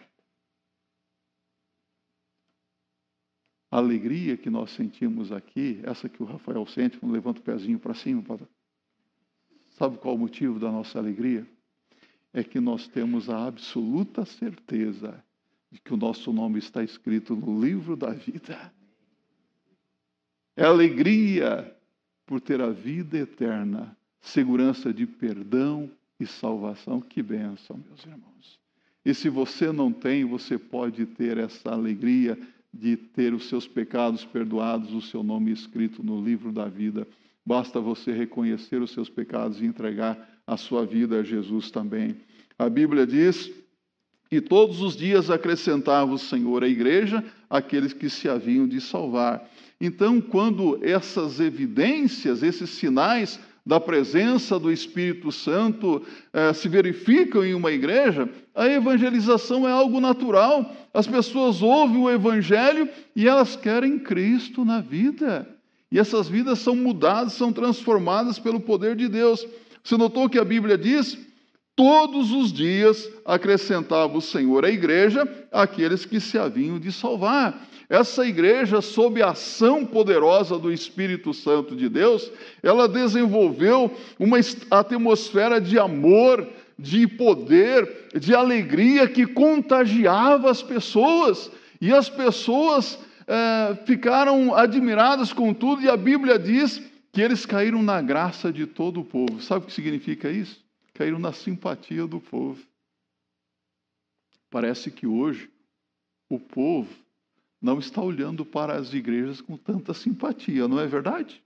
A 3.70 3.78
alegria 3.78 4.36
que 4.36 4.48
nós 4.48 4.70
sentimos 4.70 5.32
aqui, 5.32 5.80
essa 5.84 6.08
que 6.08 6.22
o 6.22 6.26
Rafael 6.26 6.64
sente 6.66 6.98
quando 6.98 7.12
levanta 7.12 7.40
o 7.40 7.42
pezinho 7.42 7.78
para 7.78 7.94
cima, 7.94 8.22
sabe 9.72 9.98
qual 9.98 10.14
o 10.14 10.18
motivo 10.18 10.58
da 10.58 10.70
nossa 10.70 10.98
alegria? 10.98 11.46
É 12.32 12.44
que 12.44 12.60
nós 12.60 12.86
temos 12.86 13.28
a 13.28 13.46
absoluta 13.46 14.24
certeza 14.24 15.22
de 15.70 15.80
que 15.80 15.92
o 15.92 15.96
nosso 15.96 16.32
nome 16.32 16.58
está 16.58 16.82
escrito 16.82 17.34
no 17.34 17.60
livro 17.60 17.96
da 17.96 18.10
vida. 18.10 18.72
É 20.54 20.64
alegria 20.64 21.76
por 22.24 22.40
ter 22.40 22.60
a 22.60 22.70
vida 22.70 23.18
eterna, 23.18 23.96
segurança 24.20 24.92
de 24.92 25.06
perdão 25.06 25.90
e 26.18 26.26
salvação. 26.26 27.00
Que 27.00 27.22
bênção, 27.22 27.80
meus 27.88 28.04
irmãos. 28.04 28.58
E 29.04 29.14
se 29.14 29.28
você 29.28 29.70
não 29.70 29.92
tem, 29.92 30.24
você 30.24 30.58
pode 30.58 31.06
ter 31.06 31.38
essa 31.38 31.70
alegria 31.70 32.38
de 32.72 32.96
ter 32.96 33.32
os 33.32 33.48
seus 33.48 33.66
pecados 33.66 34.24
perdoados, 34.24 34.92
o 34.92 35.00
seu 35.00 35.22
nome 35.22 35.52
escrito 35.52 36.02
no 36.02 36.20
livro 36.22 36.52
da 36.52 36.66
vida. 36.66 37.06
Basta 37.44 37.80
você 37.80 38.12
reconhecer 38.12 38.82
os 38.82 38.90
seus 38.90 39.08
pecados 39.08 39.60
e 39.60 39.64
entregar 39.64 40.28
a 40.46 40.56
sua 40.56 40.84
vida 40.84 41.20
a 41.20 41.22
Jesus 41.22 41.70
também. 41.70 42.16
A 42.58 42.68
Bíblia 42.68 43.06
diz 43.06 43.50
e 44.30 44.40
todos 44.40 44.80
os 44.80 44.96
dias 44.96 45.30
acrescentava 45.30 46.12
o 46.12 46.18
Senhor 46.18 46.64
à 46.64 46.68
igreja 46.68 47.24
aqueles 47.48 47.92
que 47.92 48.10
se 48.10 48.28
haviam 48.28 48.66
de 48.66 48.80
salvar. 48.80 49.48
Então, 49.80 50.20
quando 50.20 50.80
essas 50.82 51.38
evidências, 51.38 52.42
esses 52.42 52.70
sinais 52.70 53.38
da 53.66 53.80
presença 53.80 54.60
do 54.60 54.70
Espírito 54.70 55.32
Santo 55.32 56.00
eh, 56.32 56.52
se 56.52 56.68
verificam 56.68 57.44
em 57.44 57.52
uma 57.52 57.72
igreja, 57.72 58.28
a 58.54 58.68
evangelização 58.68 59.68
é 59.68 59.72
algo 59.72 60.00
natural. 60.00 60.72
As 60.94 61.04
pessoas 61.08 61.60
ouvem 61.60 61.98
o 61.98 62.08
Evangelho 62.08 62.88
e 63.16 63.26
elas 63.26 63.56
querem 63.56 63.98
Cristo 63.98 64.64
na 64.64 64.80
vida. 64.80 65.48
E 65.90 65.98
essas 65.98 66.28
vidas 66.28 66.60
são 66.60 66.76
mudadas, 66.76 67.32
são 67.32 67.52
transformadas 67.52 68.38
pelo 68.38 68.60
poder 68.60 68.94
de 68.94 69.08
Deus. 69.08 69.44
Você 69.82 69.96
notou 69.96 70.28
que 70.28 70.38
a 70.38 70.44
Bíblia 70.44 70.78
diz 70.78 71.18
Todos 71.76 72.32
os 72.32 72.50
dias 72.50 73.06
acrescentava 73.22 74.16
o 74.16 74.22
Senhor 74.22 74.64
à 74.64 74.70
igreja 74.70 75.28
aqueles 75.52 76.06
que 76.06 76.18
se 76.18 76.38
haviam 76.38 76.80
de 76.80 76.90
salvar. 76.90 77.68
Essa 77.88 78.26
igreja, 78.26 78.80
sob 78.80 79.22
a 79.22 79.30
ação 79.30 79.84
poderosa 79.84 80.58
do 80.58 80.72
Espírito 80.72 81.34
Santo 81.34 81.76
de 81.76 81.88
Deus, 81.90 82.32
ela 82.62 82.88
desenvolveu 82.88 83.94
uma 84.18 84.38
atmosfera 84.70 85.60
de 85.60 85.78
amor, 85.78 86.48
de 86.78 87.06
poder, 87.06 88.08
de 88.18 88.34
alegria 88.34 89.06
que 89.06 89.26
contagiava 89.26 90.50
as 90.50 90.62
pessoas. 90.62 91.50
E 91.78 91.92
as 91.92 92.08
pessoas 92.08 92.98
é, 93.28 93.76
ficaram 93.84 94.54
admiradas 94.54 95.30
com 95.30 95.52
tudo, 95.52 95.82
e 95.82 95.90
a 95.90 95.96
Bíblia 95.96 96.38
diz 96.38 96.82
que 97.12 97.20
eles 97.20 97.44
caíram 97.44 97.82
na 97.82 98.00
graça 98.00 98.50
de 98.50 98.66
todo 98.66 99.00
o 99.00 99.04
povo. 99.04 99.42
Sabe 99.42 99.64
o 99.64 99.66
que 99.68 99.72
significa 99.74 100.30
isso? 100.30 100.65
Caíram 100.96 101.18
na 101.18 101.32
simpatia 101.32 102.06
do 102.06 102.18
povo. 102.18 102.64
Parece 104.48 104.90
que 104.90 105.06
hoje 105.06 105.50
o 106.28 106.40
povo 106.40 106.92
não 107.60 107.78
está 107.78 108.00
olhando 108.00 108.46
para 108.46 108.76
as 108.76 108.94
igrejas 108.94 109.40
com 109.42 109.58
tanta 109.58 109.92
simpatia, 109.92 110.66
não 110.66 110.80
é 110.80 110.86
verdade? 110.86 111.44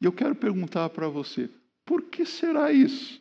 E 0.00 0.06
eu 0.06 0.12
quero 0.12 0.34
perguntar 0.34 0.88
para 0.90 1.08
você, 1.08 1.50
por 1.84 2.04
que 2.04 2.24
será 2.24 2.72
isso? 2.72 3.20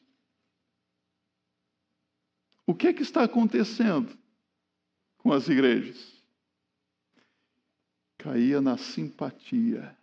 O 2.66 2.74
que 2.74 2.88
é 2.88 2.94
que 2.94 3.02
está 3.02 3.24
acontecendo 3.24 4.18
com 5.18 5.34
as 5.34 5.50
igrejas? 5.50 6.24
Caía 8.18 8.62
na 8.62 8.78
simpatia. 8.78 9.98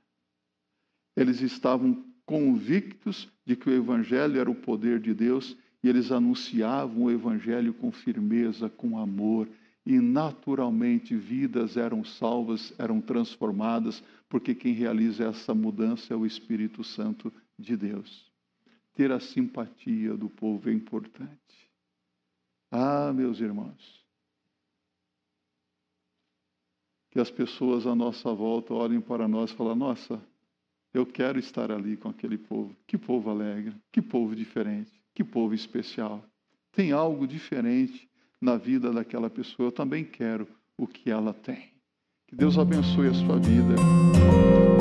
Eles 1.17 1.41
estavam 1.41 2.06
convictos 2.27 3.33
de 3.47 3.55
que 3.55 3.71
o 3.71 3.73
Evangelho 3.73 4.39
era 4.39 4.51
o 4.51 4.55
poder 4.55 4.99
de 4.99 5.15
Deus 5.15 5.57
e 5.83 5.89
eles 5.89 6.11
anunciavam 6.11 7.05
o 7.05 7.11
Evangelho 7.11 7.73
com 7.73 7.93
firmeza, 7.93 8.69
com 8.69 8.99
amor, 8.99 9.49
e 9.87 10.01
naturalmente 10.01 11.15
vidas 11.15 11.77
eram 11.77 12.03
salvas, 12.03 12.75
eram 12.77 13.01
transformadas, 13.01 14.03
porque 14.29 14.53
quem 14.53 14.73
realiza 14.73 15.27
essa 15.29 15.55
mudança 15.55 16.13
é 16.13 16.17
o 16.17 16.27
Espírito 16.27 16.83
Santo 16.83 17.33
de 17.57 17.77
Deus. 17.77 18.29
Ter 18.95 19.13
a 19.13 19.21
simpatia 19.21 20.17
do 20.17 20.29
povo 20.29 20.69
é 20.69 20.73
importante. 20.73 21.71
Ah, 22.69 23.13
meus 23.13 23.39
irmãos, 23.39 24.05
que 27.11 27.21
as 27.21 27.31
pessoas 27.31 27.87
à 27.87 27.95
nossa 27.95 28.35
volta 28.35 28.75
olhem 28.75 29.01
para 29.01 29.29
nós 29.29 29.53
e 29.53 29.55
falem: 29.55 29.77
nossa, 29.77 30.21
eu 30.97 31.05
quero 31.05 31.39
estar 31.39 31.71
ali 31.71 31.97
com 31.97 32.09
aquele 32.09 32.39
povo. 32.39 32.75
Que 32.87 32.97
povo 32.97 33.31
alegre, 33.31 33.75
que 33.93 34.01
povo 34.01 34.35
diferente, 34.35 34.91
que 35.15 35.23
povo 35.23 35.55
especial. 35.55 36.25
Tem 36.73 36.93
algo 36.93 37.27
diferente 37.27 38.09
na 38.41 38.57
vida 38.57 38.91
daquela 38.91 39.29
pessoa. 39.29 39.69
Eu 39.69 39.73
também 39.73 40.05
quero 40.05 40.49
o 40.77 40.87
que 40.87 41.11
ela 41.11 41.35
tem. 41.35 41.71
Que 42.27 42.35
Deus 42.35 42.59
abençoe 42.59 43.09
a 43.09 43.15
sua 43.15 43.39
vida. 43.39 44.76